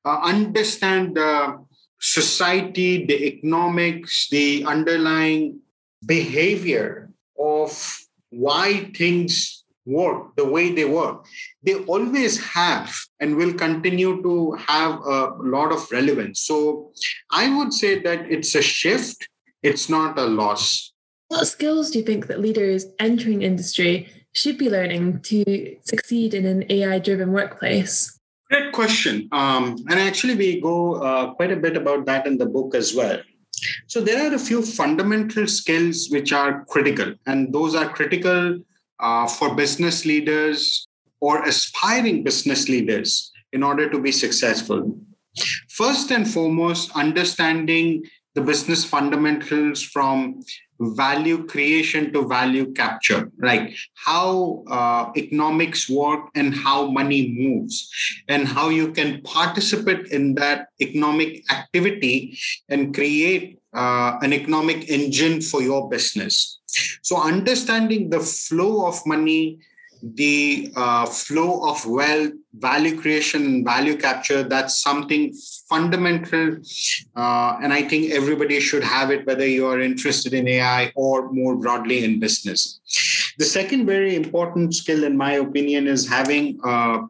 uh, 0.04 0.20
understand 0.24 1.16
the 1.16 1.60
society, 2.00 3.06
the 3.06 3.38
economics, 3.38 4.30
the 4.30 4.64
underlying 4.66 5.60
behavior 6.06 7.10
of 7.38 8.00
why 8.30 8.92
things 8.96 9.64
work 9.86 10.36
the 10.36 10.46
way 10.46 10.72
they 10.72 10.86
work 10.86 11.26
they 11.64 11.76
always 11.86 12.40
have 12.44 12.96
and 13.20 13.36
will 13.36 13.54
continue 13.54 14.22
to 14.22 14.52
have 14.68 15.00
a 15.02 15.34
lot 15.42 15.72
of 15.72 15.92
relevance 15.92 16.42
so 16.42 16.92
i 17.32 17.50
would 17.58 17.74
say 17.74 17.98
that 18.00 18.30
it's 18.30 18.54
a 18.54 18.62
shift 18.62 19.28
it's 19.64 19.90
not 19.90 20.20
a 20.20 20.26
loss 20.26 20.92
what 21.30 21.46
skills 21.46 21.90
do 21.90 22.00
you 22.00 22.06
think 22.06 22.28
that 22.28 22.40
leaders 22.40 22.86
entering 23.00 23.42
industry 23.42 24.08
should 24.34 24.58
be 24.58 24.70
learning 24.70 25.20
to 25.22 25.76
succeed 25.82 26.34
in 26.36 26.46
an 26.46 26.64
ai 26.70 27.00
driven 27.00 27.32
workplace 27.32 28.20
Great 28.50 28.72
question. 28.72 29.30
Um, 29.32 29.76
and 29.90 30.00
actually, 30.00 30.34
we 30.34 30.60
go 30.60 30.96
uh, 30.96 31.34
quite 31.36 31.52
a 31.52 31.56
bit 31.56 31.78
about 31.78 32.08
that 32.08 32.26
in 32.26 32.40
the 32.40 32.48
book 32.48 32.74
as 32.74 32.96
well. 32.96 33.20
So 33.88 34.02
there 34.02 34.30
are 34.30 34.34
a 34.34 34.40
few 34.40 34.62
fundamental 34.62 35.48
skills 35.48 36.08
which 36.10 36.32
are 36.32 36.66
critical, 36.66 37.14
and 37.26 37.54
those 37.54 37.76
are 37.76 37.90
critical 37.90 38.60
uh, 39.00 39.28
for 39.28 39.56
business 39.56 40.06
leaders 40.06 40.88
or 41.22 41.44
aspiring 41.44 42.24
business 42.24 42.70
leaders 42.70 43.32
in 43.52 43.64
order 43.64 43.90
to 43.90 44.00
be 44.00 44.12
successful. 44.12 44.98
First 45.70 46.12
and 46.12 46.30
foremost, 46.30 46.92
understanding 46.96 48.04
the 48.36 48.42
business 48.42 48.86
fundamentals 48.86 49.82
from 49.82 50.42
value 50.80 51.46
creation 51.46 52.12
to 52.14 52.28
value 52.28 52.72
capture 52.74 53.32
right? 53.38 53.76
How 53.96 54.64
uh, 54.68 55.12
economics 55.18 55.90
work 55.90 56.30
and 56.36 56.54
how 56.56 56.90
money 56.90 57.36
moves 57.38 57.90
and 58.28 58.48
how 58.48 58.70
you 58.70 58.92
can 58.92 59.22
participate 59.24 60.08
in 60.08 60.36
that 60.36 60.68
economic 60.82 61.44
activity 61.52 62.38
and 62.70 62.94
create 62.94 63.60
uh, 63.74 64.18
an 64.22 64.34
economic 64.34 64.90
engine 64.90 65.42
for 65.42 65.62
your 65.62 65.90
business. 65.90 66.60
So 67.02 67.22
understanding 67.22 68.10
the 68.10 68.20
flow 68.20 68.88
of 68.88 69.06
money 69.06 69.60
the 70.02 70.72
uh, 70.76 71.06
flow 71.06 71.70
of 71.70 71.86
wealth, 71.86 72.32
value 72.54 73.00
creation, 73.00 73.46
and 73.46 73.66
value 73.66 73.98
capture, 73.98 74.44
that's 74.44 74.82
something 74.82 75.34
fundamental. 75.68 76.58
Uh, 77.16 77.58
and 77.62 77.74
I 77.74 77.84
think 77.84 78.12
everybody 78.12 78.60
should 78.60 78.84
have 78.84 79.12
it, 79.12 79.26
whether 79.26 79.46
you 79.46 79.68
are 79.68 79.80
interested 79.80 80.34
in 80.34 80.48
AI 80.48 80.92
or 80.96 81.32
more 81.32 81.56
broadly 81.56 82.04
in 82.04 82.20
business. 82.20 82.80
The 83.38 83.46
second 83.46 83.86
very 83.86 84.16
important 84.16 84.76
skill, 84.76 85.04
in 85.04 85.16
my 85.18 85.34
opinion, 85.34 85.88
is 85.88 86.08
having 86.08 86.60
a 86.64 87.02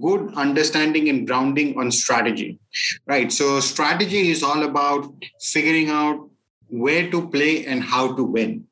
good 0.00 0.32
understanding 0.34 1.08
and 1.08 1.26
grounding 1.26 1.78
on 1.78 1.90
strategy. 1.90 2.58
Right. 3.06 3.32
So, 3.32 3.60
strategy 3.60 4.30
is 4.30 4.42
all 4.42 4.62
about 4.62 5.12
figuring 5.40 5.90
out 5.90 6.28
where 6.68 7.10
to 7.10 7.28
play 7.28 7.66
and 7.66 7.82
how 7.82 8.14
to 8.16 8.24
win. 8.24 8.66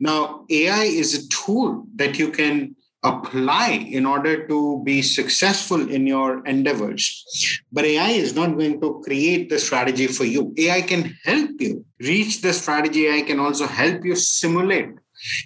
Now, 0.00 0.44
AI 0.50 0.84
is 0.84 1.14
a 1.14 1.28
tool 1.28 1.86
that 1.96 2.18
you 2.18 2.30
can 2.30 2.75
apply 3.06 3.68
in 3.98 4.04
order 4.04 4.46
to 4.48 4.82
be 4.84 5.00
successful 5.00 5.88
in 5.88 6.06
your 6.06 6.44
endeavors. 6.46 7.62
But 7.72 7.84
AI 7.84 8.10
is 8.10 8.34
not 8.34 8.56
going 8.58 8.80
to 8.80 9.00
create 9.04 9.48
the 9.48 9.58
strategy 9.58 10.06
for 10.08 10.24
you. 10.24 10.52
AI 10.58 10.82
can 10.82 11.16
help 11.24 11.50
you 11.60 11.84
reach 12.00 12.42
the 12.42 12.52
strategy. 12.52 13.06
AI 13.06 13.22
can 13.22 13.38
also 13.38 13.66
help 13.66 14.04
you 14.04 14.16
simulate 14.16 14.90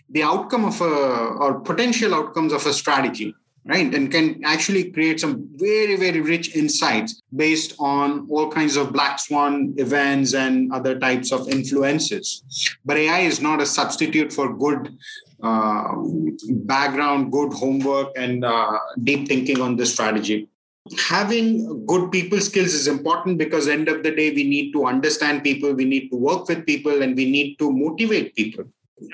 the 0.08 0.22
outcome 0.22 0.64
of 0.64 0.80
a 0.80 0.94
or 1.44 1.60
potential 1.60 2.14
outcomes 2.14 2.52
of 2.52 2.66
a 2.66 2.72
strategy 2.72 3.34
right 3.66 3.94
and 3.94 4.10
can 4.10 4.40
actually 4.44 4.90
create 4.90 5.20
some 5.20 5.48
very 5.56 5.96
very 5.96 6.20
rich 6.20 6.54
insights 6.56 7.20
based 7.34 7.74
on 7.78 8.26
all 8.30 8.50
kinds 8.50 8.76
of 8.76 8.92
black 8.92 9.18
swan 9.18 9.74
events 9.76 10.34
and 10.34 10.72
other 10.72 10.98
types 10.98 11.30
of 11.30 11.48
influences 11.48 12.42
but 12.84 12.96
ai 12.96 13.20
is 13.20 13.40
not 13.40 13.60
a 13.60 13.66
substitute 13.66 14.32
for 14.32 14.56
good 14.56 14.96
uh, 15.42 15.94
background, 16.66 17.32
good 17.32 17.52
homework, 17.54 18.12
and 18.16 18.44
uh, 18.44 18.78
deep 19.02 19.26
thinking 19.26 19.60
on 19.60 19.76
the 19.76 19.86
strategy. 19.86 20.48
Having 21.08 21.86
good 21.86 22.10
people 22.10 22.40
skills 22.40 22.74
is 22.74 22.88
important 22.88 23.38
because 23.38 23.68
end 23.68 23.88
of 23.88 24.02
the 24.02 24.10
day 24.10 24.30
we 24.34 24.44
need 24.44 24.72
to 24.72 24.86
understand 24.86 25.42
people, 25.42 25.72
we 25.72 25.84
need 25.84 26.10
to 26.10 26.16
work 26.16 26.48
with 26.48 26.66
people, 26.66 27.02
and 27.02 27.16
we 27.16 27.30
need 27.30 27.56
to 27.58 27.70
motivate 27.70 28.34
people. 28.34 28.64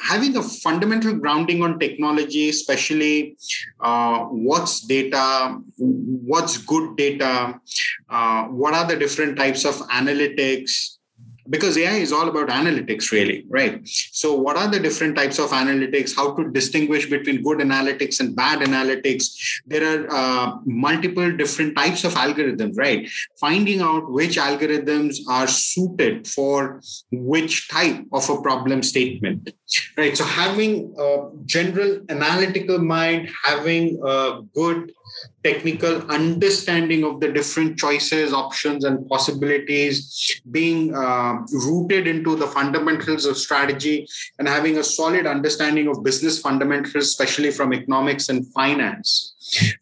Having 0.02 0.37
a 0.37 0.43
fundamental 0.43 1.14
grounding 1.14 1.62
on 1.62 1.78
technology, 1.78 2.49
especially 2.49 3.37
uh, 3.81 4.25
what's 4.25 4.81
data, 4.81 5.59
what's 5.78 6.59
good 6.59 6.97
data, 6.97 7.61
uh, 8.09 8.45
what 8.45 8.75
are 8.75 8.87
the 8.87 8.97
different 8.97 9.37
types 9.37 9.64
of 9.64 9.75
analytics, 9.88 10.95
because 11.48 11.76
AI 11.76 11.96
is 11.96 12.12
all 12.12 12.28
about 12.28 12.48
analytics, 12.48 13.12
really, 13.12 13.44
right? 13.48 13.80
So, 13.86 14.34
what 14.34 14.56
are 14.56 14.68
the 14.68 14.80
different 14.80 15.16
types 15.16 15.38
of 15.38 15.50
analytics? 15.50 16.14
How 16.14 16.34
to 16.34 16.50
distinguish 16.50 17.08
between 17.08 17.42
good 17.42 17.58
analytics 17.58 18.20
and 18.20 18.34
bad 18.34 18.60
analytics? 18.60 19.60
There 19.66 19.84
are 19.84 20.06
uh, 20.10 20.56
multiple 20.64 21.36
different 21.36 21.76
types 21.76 22.04
of 22.04 22.14
algorithms, 22.14 22.76
right? 22.76 23.08
Finding 23.40 23.80
out 23.80 24.10
which 24.10 24.36
algorithms 24.36 25.18
are 25.28 25.46
suited 25.46 26.26
for 26.26 26.80
which 27.10 27.68
type 27.68 28.04
of 28.12 28.28
a 28.28 28.40
problem 28.40 28.82
statement, 28.82 29.50
right? 29.96 30.16
So, 30.16 30.24
having 30.24 30.94
a 30.98 31.30
general 31.44 32.00
analytical 32.08 32.78
mind, 32.78 33.30
having 33.44 34.00
a 34.04 34.42
good 34.54 34.92
technical 35.44 36.02
understanding 36.10 37.04
of 37.04 37.20
the 37.20 37.32
different 37.32 37.78
choices, 37.78 38.32
options, 38.32 38.84
and 38.84 39.08
possibilities, 39.08 40.40
being 40.50 40.94
uh, 40.94 41.34
rooted 41.52 42.06
into 42.06 42.36
the 42.36 42.46
fundamentals 42.46 43.26
of 43.26 43.36
strategy, 43.36 44.06
and 44.38 44.48
having 44.48 44.78
a 44.78 44.84
solid 44.84 45.26
understanding 45.26 45.88
of 45.88 46.02
business 46.02 46.38
fundamentals, 46.38 47.04
especially 47.04 47.50
from 47.50 47.72
economics 47.72 48.28
and 48.28 48.46
finance. 48.52 49.36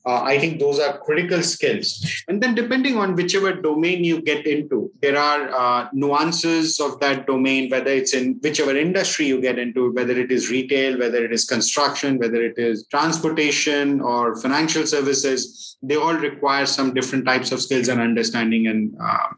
Uh, 0.07 0.23
I 0.23 0.39
think 0.39 0.61
those 0.61 0.79
are 0.79 0.99
critical 0.99 1.43
skills. 1.43 2.23
And 2.29 2.43
then, 2.43 2.55
depending 2.55 2.97
on 2.97 3.15
whichever 3.15 3.53
domain 3.53 4.05
you 4.05 4.21
get 4.23 4.47
into, 4.47 4.91
there 5.01 5.19
are 5.19 5.49
uh, 5.51 5.89
nuances 5.93 6.81
of 6.81 7.01
that 7.01 7.27
domain, 7.27 7.71
whether 7.71 7.91
it's 7.91 8.15
in 8.15 8.39
whichever 8.43 8.77
industry 8.77 9.27
you 9.27 9.41
get 9.41 9.59
into, 9.59 9.93
whether 9.93 10.19
it 10.19 10.31
is 10.31 10.51
retail, 10.51 10.99
whether 10.99 11.25
it 11.25 11.33
is 11.33 11.45
construction, 11.45 12.19
whether 12.19 12.43
it 12.43 12.59
is 12.59 12.87
transportation 12.89 14.01
or 14.01 14.37
financial 14.37 14.87
services, 14.87 15.77
they 15.83 15.97
all 15.97 16.15
require 16.15 16.67
some 16.67 16.95
different 16.95 17.25
types 17.25 17.53
of 17.53 17.61
skills 17.61 17.89
and 17.89 18.01
understanding, 18.01 18.67
and 18.67 18.97
uh, 19.01 19.29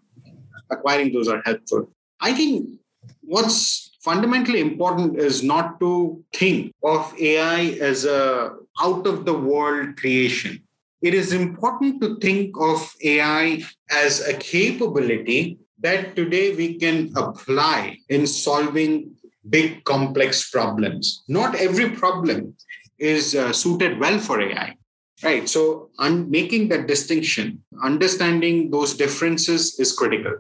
acquiring 0.71 1.13
those 1.13 1.29
are 1.29 1.43
helpful. 1.45 1.91
I 2.21 2.33
think 2.33 2.81
what's 3.23 3.87
fundamentally 4.03 4.61
important 4.61 5.19
is 5.19 5.43
not 5.43 5.81
to 5.81 6.25
think 6.33 6.73
of 6.85 7.13
AI 7.21 7.77
as 7.81 8.05
a 8.05 8.55
out 8.81 9.07
of 9.07 9.25
the 9.25 9.35
world 9.35 9.97
creation. 9.97 10.63
It 11.03 11.15
is 11.15 11.33
important 11.33 12.01
to 12.01 12.19
think 12.19 12.57
of 12.59 12.93
AI 13.03 13.63
as 13.91 14.27
a 14.27 14.35
capability 14.35 15.59
that 15.81 16.17
today 16.17 16.55
we 16.55 16.79
can 16.79 17.13
apply 17.17 17.99
in 18.09 18.27
solving 18.27 19.15
big 19.49 19.85
complex 19.85 20.51
problems. 20.51 21.23
Not 21.29 21.55
every 21.55 21.91
problem 21.91 22.57
is 22.99 23.35
uh, 23.35 23.53
suited 23.53 24.01
well 24.01 24.19
for 24.19 24.41
AI. 24.41 24.77
Right. 25.23 25.49
So, 25.49 25.91
un- 25.99 26.31
making 26.31 26.69
that 26.69 26.87
distinction, 26.87 27.63
understanding 27.83 28.71
those 28.71 28.95
differences 28.95 29.79
is 29.79 29.93
critical. 29.93 30.35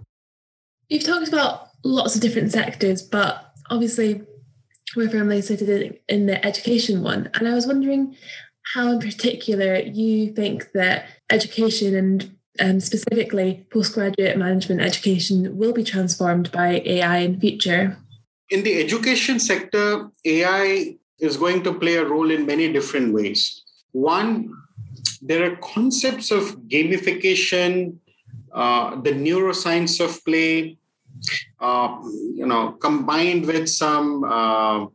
You've 0.88 1.04
talked 1.04 1.28
about 1.28 1.68
lots 1.82 2.14
of 2.14 2.20
different 2.20 2.52
sectors, 2.52 3.02
but 3.02 3.52
obviously 3.70 4.22
we're 4.94 5.08
firmly 5.08 5.42
seated 5.42 5.98
in 6.08 6.26
the 6.26 6.44
education 6.44 7.02
one. 7.02 7.30
And 7.34 7.48
I 7.48 7.54
was 7.54 7.66
wondering 7.66 8.16
how, 8.74 8.92
in 8.92 9.00
particular, 9.00 9.76
you 9.76 10.32
think 10.32 10.72
that 10.72 11.06
education 11.30 11.94
and 11.96 12.36
um, 12.60 12.80
specifically 12.80 13.66
postgraduate 13.70 14.38
management 14.38 14.80
education 14.80 15.56
will 15.56 15.72
be 15.72 15.84
transformed 15.84 16.52
by 16.52 16.82
AI 16.84 17.18
in 17.18 17.40
future. 17.40 17.98
In 18.50 18.62
the 18.62 18.80
education 18.82 19.40
sector, 19.40 20.08
AI 20.24 20.96
is 21.18 21.36
going 21.36 21.62
to 21.64 21.74
play 21.74 21.96
a 21.96 22.04
role 22.04 22.30
in 22.30 22.46
many 22.46 22.72
different 22.72 23.12
ways. 23.12 23.62
One, 23.92 24.52
there 25.20 25.50
are 25.50 25.56
concepts 25.56 26.30
of 26.30 26.56
gamification, 26.68 27.96
uh, 28.52 29.00
the 29.00 29.12
neuroscience 29.12 30.04
of 30.04 30.24
play, 30.24 30.78
uh, 31.61 31.99
you 32.35 32.46
know, 32.46 32.73
combined 32.73 33.46
with 33.46 33.68
some 33.68 34.25
uh, 34.25 34.87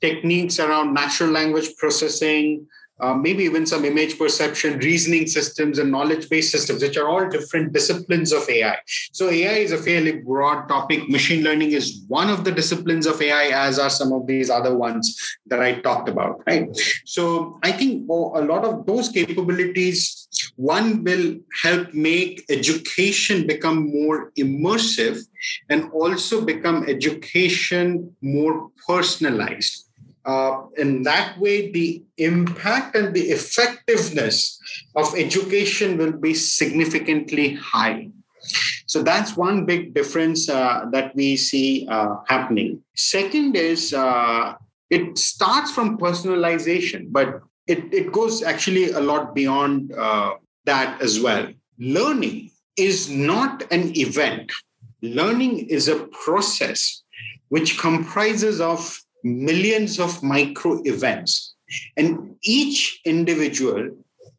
techniques 0.00 0.58
around 0.58 0.94
natural 0.94 1.30
language 1.30 1.76
processing, 1.76 2.66
uh, 2.98 3.12
maybe 3.12 3.44
even 3.44 3.66
some 3.66 3.84
image 3.84 4.18
perception, 4.18 4.78
reasoning 4.78 5.26
systems, 5.26 5.78
and 5.78 5.90
knowledge 5.90 6.30
based 6.30 6.50
systems, 6.50 6.82
which 6.82 6.96
are 6.96 7.06
all 7.06 7.28
different 7.28 7.72
disciplines 7.72 8.32
of 8.32 8.48
AI. 8.48 8.78
So, 9.12 9.28
AI 9.28 9.58
is 9.66 9.72
a 9.72 9.78
fairly 9.78 10.12
broad 10.12 10.66
topic. 10.66 11.06
Machine 11.08 11.44
learning 11.44 11.72
is 11.72 12.04
one 12.08 12.30
of 12.30 12.44
the 12.44 12.52
disciplines 12.52 13.06
of 13.06 13.20
AI, 13.20 13.48
as 13.48 13.78
are 13.78 13.90
some 13.90 14.12
of 14.12 14.26
these 14.26 14.48
other 14.48 14.74
ones 14.74 15.14
that 15.46 15.60
I 15.60 15.80
talked 15.80 16.08
about, 16.08 16.42
right? 16.46 16.68
So, 17.04 17.58
I 17.62 17.72
think 17.72 18.06
oh, 18.10 18.40
a 18.40 18.42
lot 18.42 18.64
of 18.64 18.86
those 18.86 19.10
capabilities, 19.10 20.25
one 20.56 21.04
will 21.04 21.36
help 21.62 21.92
make 21.94 22.44
education 22.48 23.46
become 23.46 23.90
more 23.92 24.32
immersive 24.38 25.20
and 25.68 25.90
also 25.92 26.44
become 26.44 26.88
education 26.88 28.16
more 28.20 28.70
personalized 28.86 29.86
uh, 30.26 30.66
in 30.76 31.04
that 31.04 31.38
way, 31.38 31.70
the 31.70 32.02
impact 32.18 32.96
and 32.96 33.14
the 33.14 33.30
effectiveness 33.30 34.58
of 34.96 35.14
education 35.16 35.96
will 35.96 36.12
be 36.12 36.34
significantly 36.34 37.54
high. 37.54 38.10
So 38.86 39.02
that's 39.02 39.36
one 39.36 39.66
big 39.66 39.94
difference 39.94 40.48
uh, 40.48 40.86
that 40.92 41.14
we 41.14 41.36
see 41.36 41.86
uh, 41.88 42.16
happening. 42.26 42.82
Second 42.96 43.56
is 43.56 43.94
uh, 43.94 44.54
it 44.90 45.16
starts 45.16 45.70
from 45.70 45.96
personalization, 45.98 47.06
but 47.10 47.40
it, 47.66 47.92
it 47.94 48.12
goes 48.12 48.42
actually 48.42 48.90
a 48.90 49.00
lot 49.00 49.34
beyond 49.34 49.92
uh, 49.92 50.34
that 50.66 51.00
as 51.00 51.18
well. 51.20 51.48
Learning 51.78 52.50
is 52.76 53.08
not 53.10 53.64
an 53.72 53.96
event, 53.96 54.52
learning 55.02 55.66
is 55.68 55.88
a 55.88 56.06
process 56.24 57.02
which 57.48 57.78
comprises 57.78 58.60
of 58.60 59.00
millions 59.24 59.98
of 59.98 60.22
micro 60.22 60.82
events. 60.84 61.54
And 61.96 62.36
each 62.42 63.00
individual, 63.04 63.90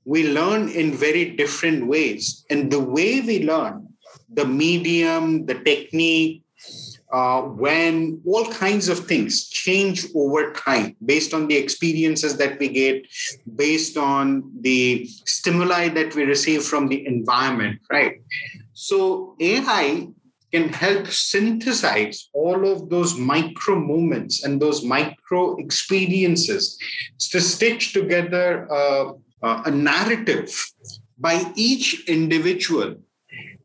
we 0.06 0.32
learn 0.32 0.70
in 0.70 0.94
very 0.94 1.36
different 1.36 1.88
ways. 1.88 2.46
And 2.50 2.72
the 2.72 2.80
way 2.80 3.22
we 3.22 3.44
learn, 3.44 3.90
the 4.32 4.46
medium, 4.46 5.46
the 5.46 5.56
technique, 5.56 6.44
uh, 7.12 7.42
when 7.42 8.22
all 8.26 8.46
kinds 8.52 8.90
of 8.90 9.08
things 9.08 9.48
change 9.48 10.06
over 10.16 10.52
time 10.54 10.96
based 11.06 11.34
on 11.34 11.48
the 11.48 11.56
experiences 11.56 12.38
that 12.38 12.60
we 12.60 12.68
get, 12.68 13.08
based 13.56 13.98
on 13.98 14.52
the 14.62 15.08
stimuli 15.26 15.88
that 15.90 16.14
we 16.16 16.24
receive 16.24 16.64
from 16.64 16.88
the 16.88 17.06
environment, 17.06 17.80
right? 17.90 18.22
So 18.74 19.36
AI 19.40 20.08
can 20.52 20.70
help 20.70 21.08
synthesize 21.08 22.30
all 22.34 22.68
of 22.72 22.90
those 22.90 23.18
micro 23.18 23.80
moments 23.80 24.44
and 24.44 24.62
those 24.62 24.84
micro 24.84 25.56
experiences 25.58 26.78
to 27.32 27.40
stitch 27.42 27.94
together 27.94 28.72
uh, 28.72 29.12
uh, 29.44 29.64
a 29.66 29.72
narrative 29.72 30.50
by 31.18 31.52
each 31.56 32.08
individual 32.08 32.96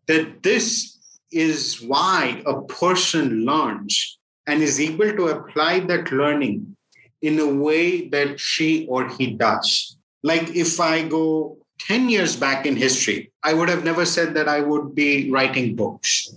that 0.07 0.43
this 0.43 0.99
is 1.33 1.81
why 1.83 2.43
a 2.47 2.63
person 2.63 3.45
learns 3.45 4.19
and 4.47 4.63
is 4.63 4.81
able 4.81 5.13
to 5.17 5.29
apply 5.29 5.81
that 5.81 6.13
learning 6.13 6.77
in 7.23 7.39
a 7.39 7.47
way 7.47 8.09
that 8.09 8.39
she 8.39 8.87
or 8.89 9.09
he 9.09 9.35
does. 9.35 9.97
Like 10.23 10.55
if 10.55 10.81
I 10.81 11.07
go 11.07 11.59
10 11.81 12.09
years 12.09 12.37
back 12.37 12.67
in 12.67 12.77
history, 12.77 13.33
I 13.43 13.55
would 13.55 13.69
have 13.69 13.85
never 13.85 14.05
said 14.05 14.35
that 14.35 14.49
I 14.49 14.61
would 14.61 14.95
be 14.95 15.31
writing 15.31 15.75
books. 15.75 16.35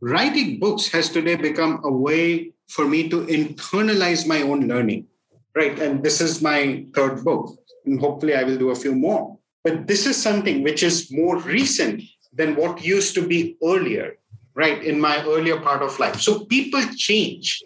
Writing 0.00 0.58
books 0.58 0.88
has 0.88 1.08
today 1.08 1.36
become 1.36 1.80
a 1.84 1.92
way 1.92 2.52
for 2.68 2.86
me 2.86 3.08
to 3.08 3.24
internalize 3.26 4.26
my 4.26 4.42
own 4.42 4.68
learning, 4.68 5.06
right? 5.54 5.78
And 5.78 6.02
this 6.02 6.20
is 6.20 6.42
my 6.42 6.84
third 6.94 7.24
book, 7.24 7.56
and 7.86 8.00
hopefully 8.00 8.34
I 8.34 8.44
will 8.44 8.58
do 8.58 8.70
a 8.70 8.74
few 8.74 8.94
more. 8.94 9.38
But 9.64 9.86
this 9.86 10.06
is 10.06 10.20
something 10.20 10.62
which 10.62 10.82
is 10.82 11.10
more 11.10 11.38
recent 11.38 12.02
than 12.36 12.56
what 12.56 12.84
used 12.84 13.14
to 13.14 13.26
be 13.26 13.56
earlier, 13.62 14.16
right? 14.54 14.82
In 14.84 15.00
my 15.00 15.24
earlier 15.24 15.60
part 15.60 15.82
of 15.82 15.98
life. 15.98 16.20
So 16.20 16.44
people 16.44 16.82
change. 16.96 17.62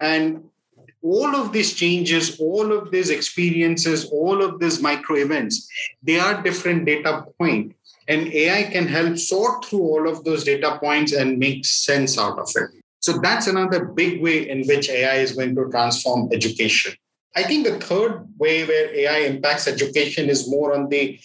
And 0.00 0.44
all 1.02 1.34
of 1.34 1.52
these 1.52 1.74
changes, 1.74 2.38
all 2.40 2.72
of 2.72 2.90
these 2.90 3.10
experiences, 3.10 4.06
all 4.06 4.42
of 4.42 4.58
these 4.58 4.82
micro 4.82 5.16
events, 5.16 5.68
they 6.02 6.18
are 6.18 6.42
different 6.42 6.84
data 6.84 7.24
and 8.08 8.32
AI 8.32 8.64
can 8.64 8.88
help 8.88 9.18
sort 9.18 9.66
through 9.66 9.80
all 9.80 10.08
of 10.08 10.24
those 10.24 10.42
data 10.42 10.78
points 10.82 11.12
and 11.12 11.38
make 11.38 11.64
sense 11.64 12.18
out 12.18 12.38
of 12.38 12.50
it. 12.56 12.70
So 13.00 13.18
that's 13.18 13.46
another 13.46 13.84
big 13.84 14.22
way 14.22 14.48
in 14.48 14.66
which 14.66 14.88
AI 14.88 15.16
is 15.16 15.32
going 15.32 15.54
to 15.54 15.68
transform 15.70 16.30
education. 16.32 16.94
I 17.36 17.42
think 17.44 17.66
the 17.66 17.78
third 17.78 18.26
way 18.38 18.64
where 18.64 18.92
AI 18.94 19.18
impacts 19.28 19.68
education 19.68 20.28
is 20.28 20.50
more 20.50 20.74
on 20.74 20.88
the 20.88 21.20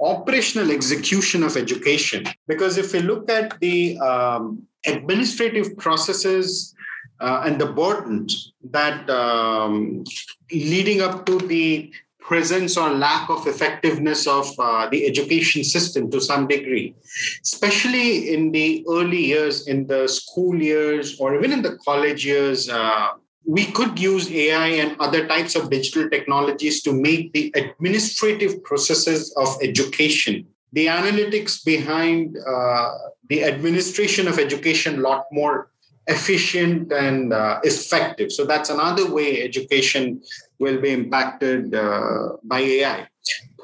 operational 0.00 0.70
execution 0.70 1.42
of 1.42 1.56
education. 1.56 2.24
Because 2.46 2.78
if 2.78 2.92
we 2.92 3.00
look 3.00 3.28
at 3.30 3.58
the 3.60 3.98
um, 3.98 4.62
administrative 4.86 5.76
processes 5.76 6.74
uh, 7.20 7.42
and 7.44 7.60
the 7.60 7.66
burdens 7.66 8.52
that 8.70 9.08
um, 9.10 10.04
leading 10.52 11.00
up 11.00 11.26
to 11.26 11.38
the 11.38 11.92
presence 12.20 12.76
or 12.76 12.90
lack 12.90 13.30
of 13.30 13.46
effectiveness 13.46 14.26
of 14.26 14.46
uh, 14.58 14.86
the 14.90 15.06
education 15.06 15.64
system 15.64 16.10
to 16.10 16.20
some 16.20 16.46
degree, 16.46 16.94
especially 17.42 18.34
in 18.34 18.52
the 18.52 18.84
early 18.88 19.24
years, 19.24 19.66
in 19.66 19.86
the 19.86 20.06
school 20.06 20.60
years, 20.60 21.18
or 21.18 21.34
even 21.34 21.52
in 21.52 21.62
the 21.62 21.76
college 21.78 22.26
years. 22.26 22.68
Uh, 22.68 23.08
we 23.46 23.66
could 23.66 23.98
use 23.98 24.30
AI 24.30 24.68
and 24.82 24.96
other 25.00 25.26
types 25.26 25.54
of 25.54 25.70
digital 25.70 26.08
technologies 26.10 26.82
to 26.82 26.92
make 26.92 27.32
the 27.32 27.52
administrative 27.56 28.62
processes 28.62 29.34
of 29.36 29.56
education, 29.62 30.46
the 30.72 30.86
analytics 30.86 31.64
behind 31.64 32.36
uh, 32.46 32.92
the 33.28 33.44
administration 33.44 34.28
of 34.28 34.38
education, 34.38 34.98
a 34.98 35.00
lot 35.00 35.24
more 35.32 35.70
efficient 36.08 36.92
and 36.92 37.32
uh, 37.32 37.60
effective. 37.64 38.32
So 38.32 38.44
that's 38.44 38.70
another 38.70 39.10
way 39.10 39.42
education 39.42 40.22
will 40.58 40.80
be 40.80 40.90
impacted 40.90 41.74
uh, 41.74 42.36
by 42.42 42.60
AI. 42.60 43.08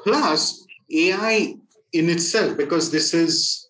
Plus, 0.03 0.65
AI 0.91 1.55
in 1.93 2.09
itself, 2.09 2.55
because 2.57 2.91
this 2.91 3.13
is 3.13 3.69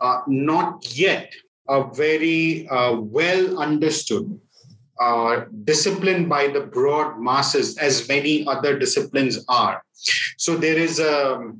uh, 0.00 0.20
not 0.26 0.96
yet 0.96 1.32
a 1.68 1.84
very 1.94 2.68
uh, 2.68 2.96
well 2.96 3.58
understood 3.58 4.38
uh, 5.02 5.44
discipline 5.64 6.28
by 6.28 6.46
the 6.46 6.60
broad 6.60 7.18
masses, 7.18 7.76
as 7.78 8.08
many 8.08 8.46
other 8.46 8.78
disciplines 8.78 9.44
are. 9.48 9.82
So 10.36 10.56
there 10.56 10.78
is 10.78 11.00
a, 11.00 11.52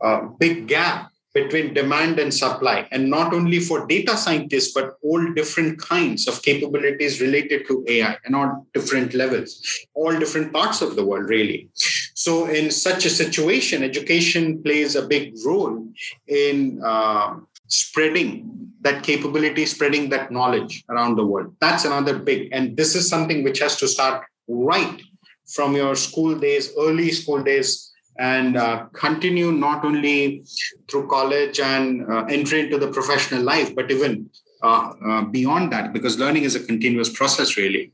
a 0.00 0.22
big 0.38 0.66
gap 0.66 1.10
between 1.32 1.72
demand 1.72 2.18
and 2.18 2.34
supply, 2.34 2.88
and 2.90 3.08
not 3.08 3.32
only 3.32 3.60
for 3.60 3.86
data 3.86 4.16
scientists, 4.16 4.72
but 4.72 4.96
all 5.02 5.32
different 5.32 5.80
kinds 5.80 6.26
of 6.26 6.42
capabilities 6.42 7.20
related 7.20 7.68
to 7.68 7.84
AI 7.86 8.16
and 8.24 8.34
on 8.34 8.66
different 8.74 9.14
levels, 9.14 9.62
all 9.94 10.18
different 10.18 10.52
parts 10.52 10.82
of 10.82 10.96
the 10.96 11.04
world, 11.04 11.28
really. 11.28 11.68
So, 12.14 12.46
in 12.46 12.72
such 12.72 13.06
a 13.06 13.10
situation, 13.10 13.84
education 13.84 14.60
plays 14.64 14.96
a 14.96 15.06
big 15.06 15.34
role 15.46 15.86
in 16.26 16.82
uh, 16.84 17.36
spreading 17.68 18.59
that 18.80 19.02
capability, 19.02 19.66
spreading 19.66 20.08
that 20.10 20.30
knowledge 20.30 20.84
around 20.88 21.16
the 21.16 21.26
world. 21.26 21.54
That's 21.60 21.84
another 21.84 22.18
big, 22.18 22.48
and 22.52 22.76
this 22.76 22.94
is 22.94 23.08
something 23.08 23.44
which 23.44 23.58
has 23.58 23.76
to 23.76 23.88
start 23.88 24.24
right 24.48 25.00
from 25.46 25.74
your 25.74 25.94
school 25.94 26.38
days, 26.38 26.72
early 26.78 27.10
school 27.10 27.42
days 27.42 27.92
and 28.18 28.56
uh, 28.56 28.86
continue 28.92 29.50
not 29.50 29.84
only 29.84 30.44
through 30.88 31.08
college 31.08 31.58
and 31.58 32.10
uh, 32.10 32.24
entry 32.28 32.60
into 32.60 32.78
the 32.78 32.88
professional 32.88 33.42
life, 33.42 33.74
but 33.74 33.90
even 33.90 34.28
uh, 34.62 34.92
uh, 35.06 35.22
beyond 35.22 35.72
that, 35.72 35.92
because 35.92 36.18
learning 36.18 36.44
is 36.44 36.54
a 36.54 36.60
continuous 36.60 37.08
process, 37.08 37.56
really. 37.56 37.92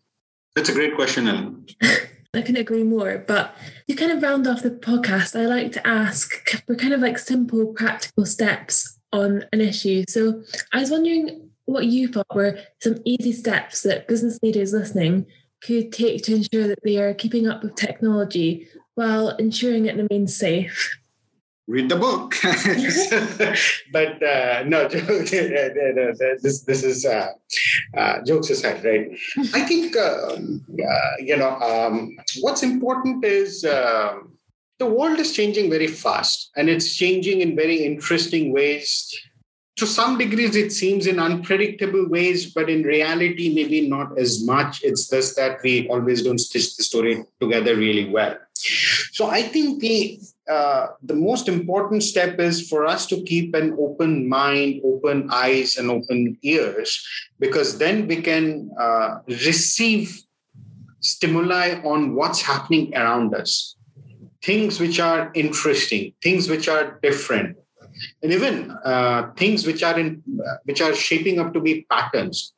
That's 0.57 0.69
a 0.69 0.73
great 0.73 0.97
question, 0.97 1.29
Ellen. 1.29 1.67
I 2.35 2.43
can 2.43 2.57
agree 2.57 2.83
more. 2.83 3.25
But 3.27 3.55
you 3.87 3.95
kind 3.95 4.11
of 4.11 4.23
round 4.23 4.47
off 4.47 4.63
the 4.63 4.71
podcast, 4.71 5.39
I 5.39 5.47
like 5.47 5.71
to 5.73 5.87
ask 5.87 6.49
for 6.67 6.75
kind 6.75 6.93
of 6.93 7.01
like 7.01 7.19
simple, 7.19 7.67
practical 7.67 8.27
steps 8.27 8.96
on 9.17 9.45
an 9.53 9.61
issue. 9.61 10.05
So 10.09 10.43
I 10.73 10.81
was 10.81 10.91
wondering 10.91 11.51
what 11.65 11.87
you 11.87 12.09
thought 12.09 12.35
were 12.35 12.59
some 12.81 12.97
easy 13.05 13.33
steps 13.33 13.83
that 13.83 14.09
business 14.09 14.39
leaders 14.43 14.73
listening 14.73 15.27
could 15.63 15.93
take 15.93 16.23
to 16.25 16.35
ensure 16.35 16.69
that 16.69 16.79
they 16.85 16.99
are 16.99 17.15
keeping 17.15 17.49
up 17.49 17.63
with 17.63 17.75
technology 17.75 18.69
while 18.95 19.31
ensuring 19.37 19.87
it 19.87 19.97
remains 19.97 20.37
safe? 20.37 20.99
Read 21.69 21.89
the 21.89 21.97
book. 21.97 22.37
but 23.93 24.23
uh, 24.23 24.63
no, 24.67 24.87
this 24.89 26.63
this 26.63 26.85
is 26.85 27.05
uh, 27.05 27.33
uh, 27.97 28.23
jokes 28.23 28.51
aside, 28.51 28.85
right? 28.85 29.11
I 29.53 29.63
think 29.63 29.97
um, 29.97 30.65
you 31.19 31.37
know 31.37 31.59
um, 31.59 32.17
what's 32.41 32.63
important 32.63 33.25
is 33.25 33.65
um, 33.65 34.36
the 34.79 34.87
world 34.87 35.19
is 35.19 35.33
changing 35.33 35.71
very 35.71 35.87
fast, 35.87 36.51
and 36.57 36.69
it's 36.69 36.95
changing 36.95 37.41
in 37.41 37.57
very 37.57 37.85
interesting 37.85 38.53
ways. 38.53 39.15
To 39.77 39.87
some 39.87 40.17
degrees 40.17 40.57
it 40.57 40.73
seems 40.73 41.07
in 41.07 41.19
unpredictable 41.19 42.09
ways 42.09 42.51
but 42.55 42.71
in 42.71 42.83
reality 42.83 43.55
maybe 43.55 43.87
not 43.87 44.19
as 44.19 44.43
much. 44.43 44.83
It's 44.83 45.11
just 45.11 45.37
that 45.37 45.59
we 45.63 45.87
always 45.89 46.23
don't 46.23 46.39
stitch 46.39 46.77
the 46.77 46.83
story 46.83 47.25
together 47.41 47.77
really 47.77 48.09
well. 48.09 48.37
So 49.13 49.27
i 49.29 49.43
think 49.43 49.81
the 49.81 50.19
uh, 50.49 50.87
the 51.03 51.15
most 51.15 51.49
important 51.49 52.03
step 52.03 52.39
is 52.39 52.69
for 52.69 52.87
us 52.87 53.07
to 53.07 53.23
keep 53.23 53.55
an 53.55 53.77
open 53.79 54.29
mind 54.29 54.81
open 54.85 55.29
eyes 55.31 55.77
and 55.77 55.91
open 55.91 56.39
ears 56.43 57.05
because 57.39 57.79
then 57.79 58.07
we 58.07 58.23
can 58.23 58.71
uh, 58.79 59.19
receive 59.27 60.23
stimuli 61.01 61.81
on 61.85 62.15
what's 62.15 62.41
happening 62.41 62.95
around 62.97 63.35
us 63.35 63.76
things 64.47 64.81
which 64.81 64.99
are 65.01 65.31
interesting 65.35 66.13
things 66.23 66.49
which 66.49 66.69
are 66.69 66.99
different. 67.03 67.57
And 68.23 68.31
even 68.31 68.71
uh, 68.85 69.33
things 69.39 69.67
which 69.67 69.83
are 69.83 69.99
in 69.99 70.23
which 70.65 70.83
are 70.83 70.95
shaping 70.95 71.39
up 71.41 71.55
to 71.55 71.61
be 71.61 71.87
patterns. 71.91 72.53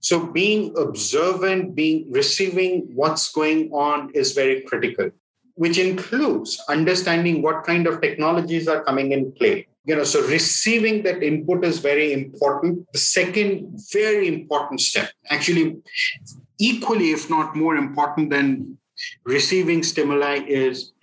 So 0.00 0.26
being 0.26 0.72
observant 0.78 1.74
being 1.74 2.10
receiving 2.12 2.88
what's 2.94 3.32
going 3.32 3.70
on 3.72 4.10
is 4.14 4.32
very 4.32 4.62
critical 4.62 5.10
which 5.56 5.78
includes 5.78 6.60
understanding 6.68 7.40
what 7.40 7.62
kind 7.64 7.86
of 7.86 8.00
technologies 8.00 8.66
are 8.66 8.82
coming 8.82 9.12
in 9.12 9.30
play. 9.32 9.68
You 9.84 9.96
know 9.96 10.04
so 10.04 10.26
receiving 10.26 11.02
that 11.02 11.22
input 11.22 11.64
is 11.64 11.78
very 11.78 12.12
important. 12.12 12.86
The 12.92 12.98
second 12.98 13.78
very 13.92 14.28
important 14.28 14.80
step 14.80 15.10
actually 15.28 15.76
equally 16.58 17.10
if 17.10 17.28
not 17.28 17.56
more 17.56 17.76
important 17.76 18.30
than 18.30 18.78
receiving 19.24 19.82
stimuli 19.82 20.36
is 20.46 20.93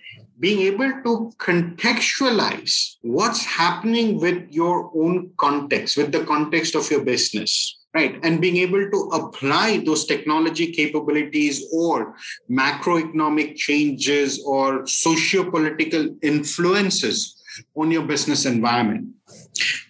being 0.42 0.62
able 0.62 0.90
to 1.04 1.30
contextualize 1.38 2.96
what's 3.02 3.44
happening 3.44 4.18
with 4.18 4.42
your 4.50 4.90
own 4.92 5.30
context, 5.36 5.96
with 5.96 6.10
the 6.10 6.24
context 6.24 6.74
of 6.74 6.90
your 6.90 7.04
business, 7.04 7.78
right? 7.94 8.18
And 8.24 8.40
being 8.40 8.56
able 8.56 8.90
to 8.90 8.98
apply 9.20 9.84
those 9.86 10.04
technology 10.04 10.72
capabilities 10.72 11.64
or 11.72 12.16
macroeconomic 12.50 13.54
changes 13.54 14.42
or 14.44 14.84
socio-political 14.84 16.16
influences 16.22 17.40
on 17.76 17.92
your 17.92 18.02
business 18.02 18.44
environment. 18.44 19.10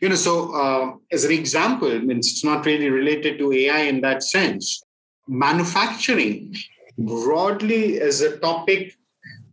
You 0.03 0.11
know, 0.11 0.17
so 0.17 0.55
uh, 0.55 0.97
as 1.11 1.25
an 1.25 1.33
example, 1.33 1.91
I 1.91 2.01
mean, 2.01 2.19
it's 2.19 2.45
not 2.45 2.67
really 2.67 2.91
related 2.91 3.38
to 3.38 3.55
AI 3.55 3.85
in 3.85 4.03
that 4.03 4.23
sense. 4.23 4.83
Manufacturing 5.27 6.55
broadly 6.99 8.03
as 8.03 8.21
a 8.21 8.38
topic 8.38 8.97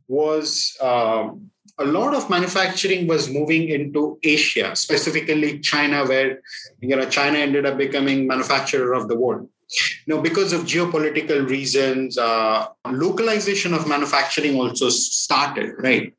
was 0.10 0.76
uh, 0.82 1.30
a 1.78 1.86
lot 1.86 2.14
of 2.14 2.30
manufacturing 2.30 3.08
was 3.08 3.30
moving 3.30 3.70
into 3.70 4.20
Asia, 4.22 4.76
specifically 4.76 5.60
China, 5.60 6.06
where 6.06 6.42
you 6.82 6.96
know 6.96 7.10
China 7.10 7.38
ended 7.38 7.66
up 7.66 7.78
becoming 7.78 8.28
manufacturer 8.28 8.94
of 8.94 9.08
the 9.08 9.18
world. 9.18 9.48
Now, 10.08 10.20
because 10.20 10.52
of 10.52 10.62
geopolitical 10.62 11.48
reasons, 11.48 12.18
uh, 12.18 12.68
localization 12.90 13.74
of 13.74 13.88
manufacturing 13.88 14.56
also 14.56 14.90
started, 14.90 15.76
right? 15.78 16.12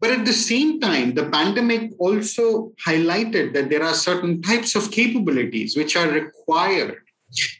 But 0.00 0.12
at 0.12 0.24
the 0.24 0.32
same 0.32 0.78
time, 0.80 1.14
the 1.14 1.28
pandemic 1.28 1.90
also 1.98 2.72
highlighted 2.86 3.52
that 3.54 3.68
there 3.68 3.82
are 3.82 3.94
certain 3.94 4.40
types 4.42 4.76
of 4.76 4.92
capabilities 4.92 5.76
which 5.76 5.96
are 5.96 6.08
required 6.08 6.98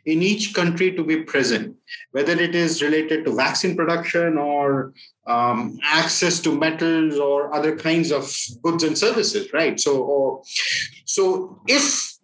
in 0.07 0.22
each 0.22 0.54
country 0.54 0.92
to 0.92 1.04
be 1.04 1.22
present, 1.22 1.76
whether 2.12 2.33
it 2.33 2.54
is 2.54 2.83
related 2.83 3.24
to 3.24 3.35
vaccine 3.35 3.76
production 3.76 4.38
or 4.38 4.92
um, 5.26 5.78
access 5.83 6.40
to 6.40 6.59
metals 6.59 7.18
or 7.18 7.54
other 7.54 7.76
kinds 7.76 8.11
of 8.11 8.33
goods 8.62 8.85
and 8.85 8.96
services, 8.96 9.52
right? 9.52 9.78
So, 9.78 10.02
or, 10.02 10.42
so 11.04 11.61
if 11.68 12.14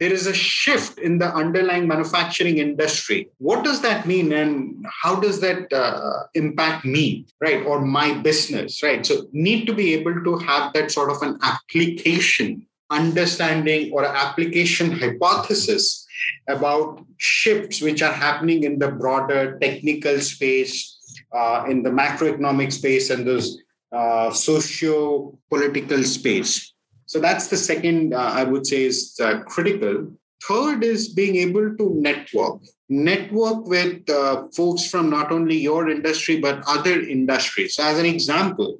there 0.00 0.12
is 0.12 0.26
a 0.26 0.34
shift 0.34 0.98
in 0.98 1.18
the 1.18 1.34
underlying 1.34 1.86
manufacturing 1.88 2.58
industry, 2.58 3.30
what 3.38 3.64
does 3.64 3.80
that 3.82 4.06
mean, 4.06 4.32
and 4.32 4.84
how 4.90 5.16
does 5.16 5.40
that 5.40 5.72
uh, 5.72 6.24
impact 6.34 6.84
me, 6.84 7.26
right, 7.40 7.64
or 7.64 7.80
my 7.80 8.12
business, 8.14 8.82
right? 8.82 9.04
So, 9.04 9.26
need 9.32 9.66
to 9.66 9.74
be 9.74 9.94
able 9.94 10.22
to 10.24 10.38
have 10.38 10.72
that 10.74 10.90
sort 10.90 11.10
of 11.10 11.22
an 11.22 11.38
application 11.42 12.66
understanding 12.90 13.92
or 13.92 14.04
application 14.04 14.92
hypothesis 14.92 16.05
about 16.48 17.04
shifts 17.16 17.80
which 17.80 18.02
are 18.02 18.12
happening 18.12 18.64
in 18.64 18.78
the 18.78 18.90
broader 18.90 19.58
technical 19.60 20.20
space 20.20 20.96
uh, 21.32 21.64
in 21.68 21.82
the 21.82 21.90
macroeconomic 21.90 22.72
space 22.72 23.10
and 23.10 23.26
those 23.26 23.58
uh, 23.92 24.30
socio-political 24.30 26.02
space. 26.04 26.72
So 27.06 27.20
that's 27.20 27.48
the 27.48 27.56
second, 27.56 28.14
uh, 28.14 28.18
I 28.18 28.44
would 28.44 28.66
say, 28.66 28.84
is 28.84 29.18
uh, 29.22 29.42
critical. 29.42 30.12
Third 30.46 30.84
is 30.84 31.08
being 31.08 31.36
able 31.36 31.76
to 31.76 31.94
network, 31.94 32.62
network 32.88 33.66
with 33.66 34.08
uh, 34.10 34.48
folks 34.54 34.88
from 34.90 35.08
not 35.08 35.32
only 35.32 35.56
your 35.56 35.88
industry 35.88 36.40
but 36.40 36.62
other 36.68 37.00
industries. 37.00 37.74
So 37.74 37.84
as 37.84 37.98
an 37.98 38.06
example, 38.06 38.78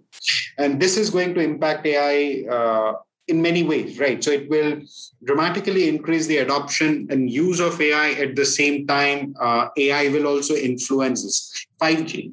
and 0.58 0.80
this 0.80 0.96
is 0.96 1.10
going 1.10 1.34
to 1.34 1.40
impact 1.40 1.86
AI 1.86 2.44
uh, 2.50 2.94
in 3.28 3.42
many 3.42 3.62
ways, 3.62 3.98
right? 3.98 4.22
So 4.22 4.30
it 4.30 4.48
will 4.48 4.80
dramatically 5.24 5.88
increase 5.88 6.26
the 6.26 6.38
adoption 6.38 7.08
and 7.10 7.30
use 7.30 7.60
of 7.60 7.80
AI. 7.80 8.10
At 8.10 8.36
the 8.36 8.44
same 8.46 8.86
time, 8.86 9.34
uh, 9.40 9.68
AI 9.76 10.08
will 10.08 10.26
also 10.26 10.54
influence 10.54 11.24
this 11.24 11.66
5G. 11.80 12.32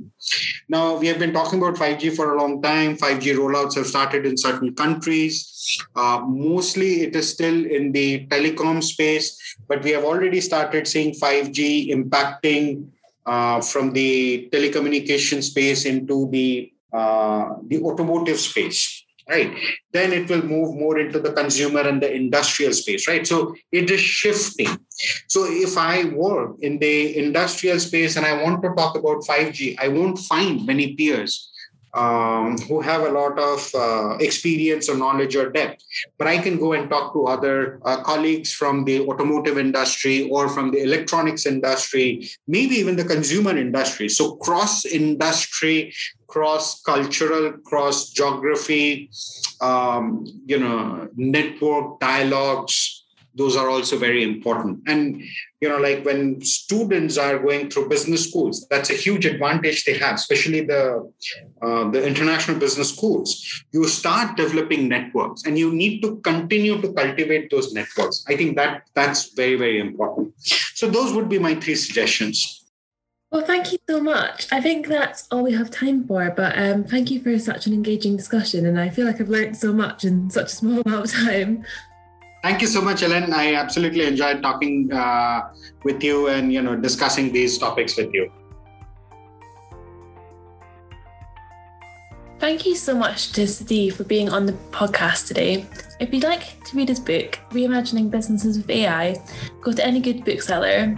Now, 0.69 0.95
we 0.97 1.07
have 1.07 1.19
been 1.19 1.33
talking 1.33 1.59
about 1.59 1.75
5G 1.75 2.15
for 2.15 2.33
a 2.33 2.37
long 2.39 2.61
time. 2.61 2.95
5G 2.95 3.35
rollouts 3.35 3.75
have 3.75 3.87
started 3.87 4.25
in 4.25 4.37
certain 4.37 4.73
countries. 4.75 5.79
Uh, 5.95 6.21
mostly, 6.27 7.01
it 7.01 7.15
is 7.15 7.29
still 7.29 7.65
in 7.65 7.91
the 7.91 8.27
telecom 8.27 8.83
space, 8.83 9.57
but 9.67 9.83
we 9.83 9.91
have 9.91 10.03
already 10.03 10.41
started 10.41 10.87
seeing 10.87 11.13
5G 11.13 11.89
impacting 11.89 12.87
uh, 13.25 13.61
from 13.61 13.93
the 13.93 14.49
telecommunication 14.51 15.41
space 15.41 15.85
into 15.85 16.29
the 16.29 16.69
uh, 16.91 17.55
the 17.65 17.81
automotive 17.81 18.39
space 18.39 19.02
right? 19.29 19.53
Then 19.91 20.11
it 20.11 20.29
will 20.29 20.43
move 20.43 20.75
more 20.75 20.99
into 20.99 21.19
the 21.19 21.31
consumer 21.31 21.81
and 21.81 22.01
the 22.01 22.13
industrial 22.13 22.73
space 22.73 23.07
right? 23.07 23.25
So 23.25 23.55
it 23.71 23.89
is 23.89 24.01
shifting. 24.01 24.77
So 25.27 25.45
if 25.45 25.77
i 25.77 26.05
work 26.05 26.55
in 26.61 26.79
the 26.79 27.17
industrial 27.17 27.79
space 27.79 28.15
and 28.15 28.25
i 28.25 28.41
want 28.43 28.61
to 28.61 28.69
talk 28.75 28.95
about 28.95 29.23
5g 29.23 29.75
i 29.79 29.87
won't 29.87 30.19
find 30.19 30.65
many 30.65 30.95
peers 30.95 31.52
um, 31.93 32.57
who 32.67 32.81
have 32.81 33.01
a 33.01 33.09
lot 33.09 33.37
of 33.37 33.73
uh, 33.75 34.17
experience 34.19 34.89
or 34.89 34.97
knowledge 34.97 35.35
or 35.35 35.49
depth. 35.51 35.83
But 36.17 36.27
I 36.27 36.37
can 36.39 36.57
go 36.57 36.73
and 36.73 36.89
talk 36.89 37.13
to 37.13 37.25
other 37.25 37.79
uh, 37.85 38.01
colleagues 38.03 38.51
from 38.51 38.83
the 38.85 39.07
automotive 39.07 39.57
industry 39.57 40.29
or 40.29 40.49
from 40.49 40.71
the 40.71 40.81
electronics 40.81 41.45
industry, 41.45 42.29
maybe 42.47 42.75
even 42.75 42.95
the 42.95 43.05
consumer 43.05 43.55
industry. 43.55 44.09
So 44.09 44.35
cross 44.37 44.85
industry, 44.85 45.93
cross 46.27 46.81
cultural, 46.81 47.53
cross 47.63 48.09
geography, 48.09 49.09
um, 49.61 50.25
you 50.45 50.59
know, 50.59 51.09
network 51.15 51.99
dialogues 51.99 52.92
those 53.35 53.55
are 53.55 53.69
also 53.69 53.97
very 53.97 54.23
important 54.23 54.79
and 54.87 55.21
you 55.61 55.69
know 55.69 55.77
like 55.77 56.03
when 56.05 56.39
students 56.41 57.17
are 57.17 57.39
going 57.39 57.69
through 57.69 57.89
business 57.89 58.27
schools 58.29 58.67
that's 58.69 58.89
a 58.89 58.93
huge 58.93 59.25
advantage 59.25 59.83
they 59.85 59.97
have 59.97 60.15
especially 60.15 60.61
the 60.61 61.11
uh, 61.61 61.89
the 61.89 62.05
international 62.05 62.57
business 62.59 62.89
schools 62.95 63.63
you 63.71 63.87
start 63.87 64.37
developing 64.37 64.87
networks 64.87 65.43
and 65.45 65.57
you 65.57 65.71
need 65.71 66.01
to 66.01 66.17
continue 66.17 66.79
to 66.81 66.91
cultivate 66.93 67.49
those 67.49 67.73
networks 67.73 68.23
i 68.27 68.35
think 68.35 68.55
that 68.55 68.83
that's 68.93 69.33
very 69.33 69.55
very 69.55 69.79
important 69.79 70.33
so 70.39 70.87
those 70.87 71.13
would 71.13 71.29
be 71.29 71.39
my 71.39 71.55
three 71.55 71.75
suggestions 71.75 72.59
well, 73.33 73.43
thank 73.43 73.71
you 73.71 73.79
so 73.89 73.99
much. 73.99 74.45
I 74.51 74.61
think 74.61 74.85
that's 74.85 75.27
all 75.31 75.41
we 75.41 75.53
have 75.53 75.71
time 75.71 76.05
for, 76.05 76.29
but 76.29 76.55
um, 76.55 76.83
thank 76.83 77.09
you 77.09 77.19
for 77.19 77.39
such 77.39 77.65
an 77.65 77.73
engaging 77.73 78.15
discussion. 78.15 78.67
And 78.67 78.79
I 78.79 78.89
feel 78.89 79.07
like 79.07 79.19
I've 79.19 79.27
learned 79.27 79.57
so 79.57 79.73
much 79.73 80.05
in 80.05 80.29
such 80.29 80.45
a 80.45 80.55
small 80.55 80.81
amount 80.85 81.05
of 81.05 81.11
time. 81.11 81.65
Thank 82.43 82.61
you 82.61 82.67
so 82.67 82.81
much, 82.81 83.01
Ellen. 83.01 83.31
I 83.31 83.55
absolutely 83.55 84.05
enjoyed 84.05 84.43
talking 84.43 84.91
uh, 84.91 85.47
with 85.85 86.03
you 86.03 86.27
and 86.27 86.51
you 86.51 86.61
know 86.61 86.75
discussing 86.75 87.31
these 87.31 87.57
topics 87.57 87.95
with 87.95 88.13
you. 88.13 88.29
Thank 92.39 92.65
you 92.65 92.75
so 92.75 92.93
much 92.93 93.31
to 93.31 93.43
Sudhi 93.43 93.93
for 93.93 94.03
being 94.03 94.27
on 94.27 94.45
the 94.45 94.51
podcast 94.75 95.27
today. 95.27 95.65
If 96.01 96.13
you'd 96.13 96.25
like 96.25 96.61
to 96.65 96.75
read 96.75 96.89
his 96.89 96.99
book, 96.99 97.39
Reimagining 97.51 98.11
Businesses 98.11 98.57
with 98.57 98.69
AI, 98.69 99.15
go 99.61 99.71
to 99.71 99.85
any 99.85 100.01
good 100.01 100.25
bookseller. 100.25 100.97